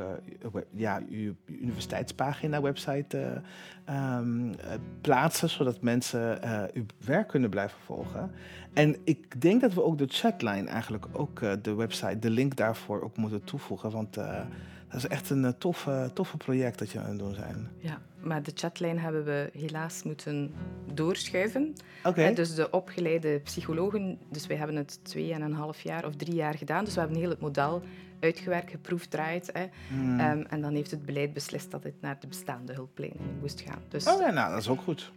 [0.70, 3.42] ja, uw universiteitspagina, website
[3.90, 4.54] um,
[5.00, 6.40] plaatsen, zodat mensen
[6.74, 8.30] uw werk kunnen blijven volgen.
[8.72, 12.91] En ik denk dat we ook de chatline eigenlijk ook de website, de link daarvoor
[13.00, 13.90] ook moeten toevoegen.
[13.90, 14.40] Want uh,
[14.88, 17.68] dat is echt een uh, toffe, toffe project dat je aan het doen zijn.
[17.78, 20.54] Ja, maar de chatline hebben we helaas moeten
[20.94, 21.74] doorschuiven.
[21.98, 22.08] Oké.
[22.08, 22.34] Okay.
[22.34, 26.34] Dus de opgeleide psychologen, dus wij hebben het twee en een half jaar of drie
[26.34, 26.84] jaar gedaan.
[26.84, 27.82] Dus we hebben heel het model
[28.20, 29.50] uitgewerkt, geproefd, draait.
[29.52, 29.66] Hè.
[29.88, 30.20] Hmm.
[30.20, 33.82] Um, en dan heeft het beleid beslist dat het naar de bestaande hulplijnen moest gaan.
[33.88, 35.12] Dus, oh ja, nou, dat is ook goed.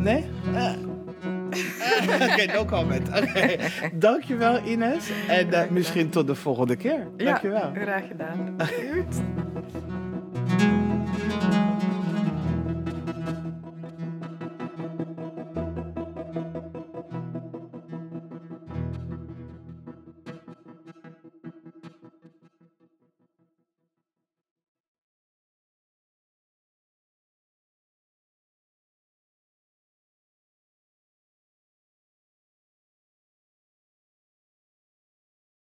[0.00, 0.24] Nee?
[0.54, 0.72] Uh.
[2.12, 3.08] Oké, okay, no comment.
[3.08, 3.58] Okay.
[3.94, 5.10] Dankjewel Ines.
[5.28, 7.06] En uh, misschien tot de volgende keer.
[7.16, 7.70] Dankjewel.
[7.74, 8.56] Ja, graag gedaan.
[8.92, 9.22] Goed.